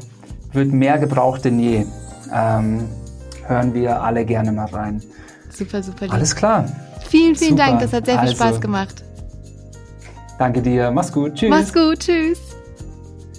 [0.56, 1.86] wird mehr gebraucht denn je.
[2.32, 2.88] Ähm,
[3.46, 5.00] hören wir alle gerne mal rein.
[5.50, 6.06] Super, super.
[6.06, 6.14] Lieb.
[6.14, 6.66] Alles klar.
[7.08, 7.66] Vielen, vielen super.
[7.66, 7.80] Dank.
[7.80, 9.04] Das hat sehr viel also, Spaß gemacht.
[10.38, 10.90] Danke dir.
[10.90, 11.34] Mach's gut.
[11.34, 11.50] Tschüss.
[11.50, 12.00] Mach's gut.
[12.00, 12.38] Tschüss.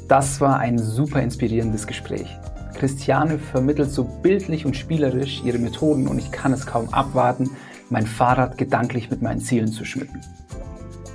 [0.07, 2.27] Das war ein super inspirierendes Gespräch.
[2.75, 7.49] Christiane vermittelt so bildlich und spielerisch ihre Methoden und ich kann es kaum abwarten,
[7.89, 10.21] mein Fahrrad gedanklich mit meinen Zielen zu schmücken.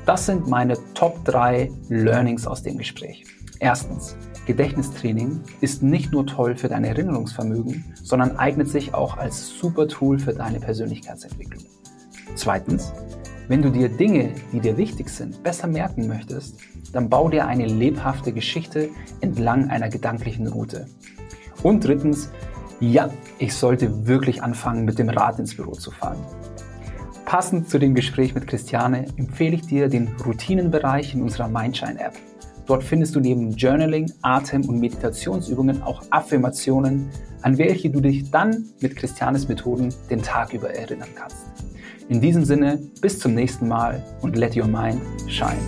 [0.05, 3.24] Das sind meine Top 3 Learnings aus dem Gespräch.
[3.61, 4.16] Erstens,
[4.47, 10.18] Gedächtnistraining ist nicht nur toll für dein Erinnerungsvermögen, sondern eignet sich auch als super Tool
[10.18, 11.64] für deine Persönlichkeitsentwicklung.
[12.34, 12.93] Zweitens,
[13.49, 16.59] wenn du dir Dinge, die dir wichtig sind, besser merken möchtest,
[16.93, 18.88] dann bau dir eine lebhafte Geschichte
[19.20, 20.86] entlang einer gedanklichen Route.
[21.62, 22.30] Und drittens,
[22.80, 26.18] ja, ich sollte wirklich anfangen, mit dem Rad ins Büro zu fahren.
[27.24, 32.14] Passend zu dem Gespräch mit Christiane empfehle ich dir den Routinenbereich in unserer Mindshine-App.
[32.66, 37.10] Dort findest du neben Journaling, Atem- und Meditationsübungen auch Affirmationen,
[37.42, 41.46] an welche du dich dann mit Christianes Methoden den Tag über erinnern kannst.
[42.08, 45.58] In diesem Sinne, bis zum nächsten Mal und let your mind shine.